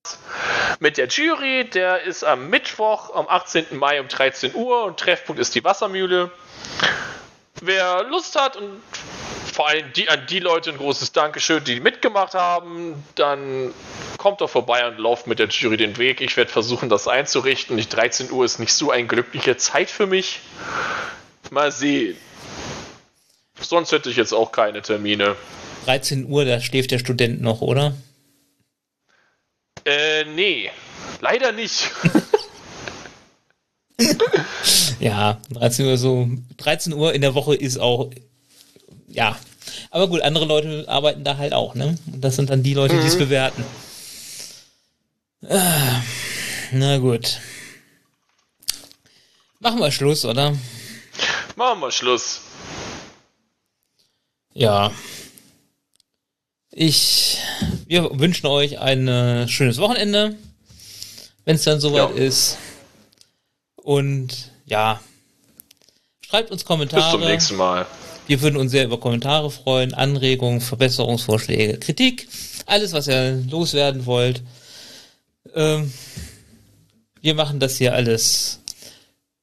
mit 0.81 0.97
der 0.99 1.07
Jury. 1.07 1.65
Der 1.71 2.03
ist 2.03 2.25
am 2.25 2.51
Mittwoch, 2.51 3.15
am 3.15 3.29
18. 3.29 3.67
Mai 3.79 4.01
um 4.01 4.09
13 4.09 4.55
Uhr 4.55 4.83
und 4.85 4.99
Treffpunkt 4.99 5.41
ist 5.41 5.55
die 5.55 5.63
Wassermühle. 5.63 6.31
Wer 7.61 8.03
Lust 8.05 8.35
hat 8.39 8.57
und 8.57 8.83
vor 9.59 9.67
allem 9.67 9.93
die, 9.93 10.09
an 10.09 10.25
die 10.31 10.39
Leute 10.39 10.71
ein 10.71 10.77
großes 10.77 11.11
Dankeschön, 11.11 11.65
die 11.65 11.81
mitgemacht 11.81 12.35
haben, 12.35 12.95
dann 13.17 13.75
kommt 14.17 14.41
doch 14.41 14.49
vorbei 14.49 14.87
und 14.87 14.99
lauft 14.99 15.27
mit 15.27 15.41
der 15.41 15.49
Jury 15.49 15.77
den 15.77 15.97
Weg. 15.97 16.21
Ich 16.21 16.37
werde 16.37 16.49
versuchen, 16.49 16.89
das 16.89 17.09
einzurichten. 17.09 17.77
Die 17.77 17.89
13 17.89 18.31
Uhr 18.31 18.45
ist 18.45 18.61
nicht 18.61 18.73
so 18.73 18.93
eine 18.93 19.09
glückliche 19.09 19.57
Zeit 19.57 19.91
für 19.91 20.07
mich. 20.07 20.39
Mal 21.51 21.73
sehen. 21.73 22.17
Sonst 23.61 23.91
hätte 23.91 24.11
ich 24.11 24.17
jetzt 24.17 24.33
auch 24.33 24.53
keine 24.53 24.81
Termine. 24.81 25.35
13 25.87 26.27
Uhr, 26.27 26.45
da 26.45 26.61
schläft 26.61 26.93
der 26.93 27.01
Student 27.01 27.43
noch, 27.43 27.61
oder? 27.61 27.97
Äh, 29.85 30.25
nee. 30.37 30.71
Leider 31.21 31.51
nicht. 31.51 31.91
Ja, 35.01 35.41
13 35.51 35.87
Uhr 35.87 35.97
so. 35.97 36.29
13 36.57 36.93
Uhr 36.93 37.15
in 37.15 37.21
der 37.21 37.35
Woche 37.35 37.55
ist 37.55 37.79
auch. 37.79 38.11
Ja. 39.09 39.39
Aber 39.91 40.09
gut, 40.09 40.23
andere 40.23 40.45
Leute 40.45 40.85
arbeiten 40.89 41.25
da 41.25 41.37
halt 41.37 41.53
auch, 41.53 41.75
ne? 41.75 41.99
Und 42.13 42.21
das 42.23 42.37
sind 42.37 42.51
dann 42.51 42.63
die 42.63 42.75
Leute, 42.75 43.01
die 43.01 43.07
es 43.07 43.19
bewerten. 43.19 43.65
Ah, 45.49 46.03
na 46.73 46.99
gut. 46.99 47.41
Machen 49.61 49.81
wir 49.81 49.91
Schluss, 49.91 50.25
oder? 50.25 50.57
Machen 51.57 51.81
wir 51.81 51.91
Schluss. 51.91 52.41
Ja. 54.55 54.91
Ich. 56.71 57.39
Wir 57.87 58.19
wünschen 58.19 58.47
euch 58.47 58.79
ein 58.79 59.09
äh, 59.09 59.49
schönes 59.49 59.79
Wochenende, 59.79 60.37
wenn 61.45 61.57
es 61.57 61.65
dann 61.65 61.81
soweit 61.81 62.17
Ja. 62.17 62.23
ist. 62.23 62.59
Und 63.77 64.53
ja. 64.67 65.01
Schreibt 66.21 66.51
uns 66.51 66.65
Kommentare. 66.65 67.03
Bis 67.03 67.11
zum 67.13 67.21
nächsten 67.21 67.57
Mal. 67.57 67.87
Wir 68.29 68.43
würden 68.43 68.59
uns 68.59 68.73
sehr 68.73 68.85
über 68.85 69.01
Kommentare 69.01 69.51
freuen, 69.51 69.95
Anregungen, 69.95 70.61
Verbesserungsvorschläge, 70.61 71.79
Kritik, 71.79 72.29
alles, 72.67 72.93
was 72.93 73.09
ihr 73.09 73.43
loswerden 73.49 74.05
wollt. 74.05 74.43
Ähm, 75.55 75.91
wir 77.23 77.35
machen 77.35 77.59
das 77.59 77.79
hier 77.79 77.95
alles 77.95 78.61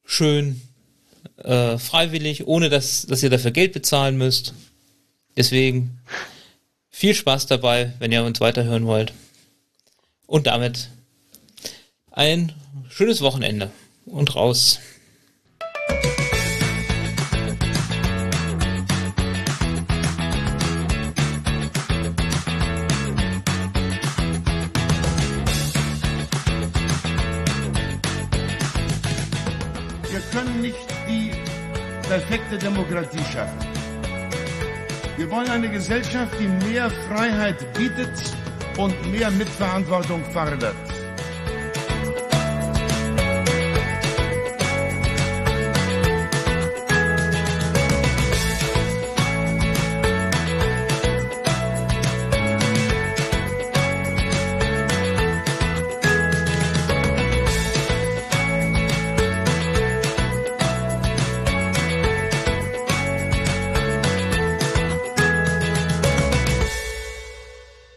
schön 0.06 0.62
äh, 1.38 1.80
freiwillig, 1.80 2.45
ohne 2.45 2.69
dass, 2.69 3.08
dass 3.08 3.24
ihr 3.24 3.32
dafür 3.32 3.50
Geld 3.50 3.74
bezahlen 3.74 4.17
müsst. 4.17 4.54
Deswegen 5.36 6.00
viel 6.91 7.15
Spaß 7.15 7.48
dabei, 7.48 7.91
wenn 7.98 8.12
ihr 8.12 8.24
uns 8.24 8.39
weiterhören 8.39 8.86
wollt. 8.86 9.13
Und 10.28 10.45
damit 10.45 10.89
ein 12.12 12.54
schönes 12.88 13.21
Wochenende 13.21 13.71
und 14.06 14.36
raus. 14.36 14.80
Demokratie 32.65 33.23
schaffen. 33.32 33.60
Wir 35.17 35.30
wollen 35.30 35.49
eine 35.49 35.69
Gesellschaft, 35.69 36.34
die 36.39 36.47
mehr 36.65 36.89
Freiheit 37.08 37.58
bietet 37.73 38.10
und 38.78 38.95
mehr 39.12 39.30
Mitverantwortung 39.30 40.23
fordert. 40.34 40.94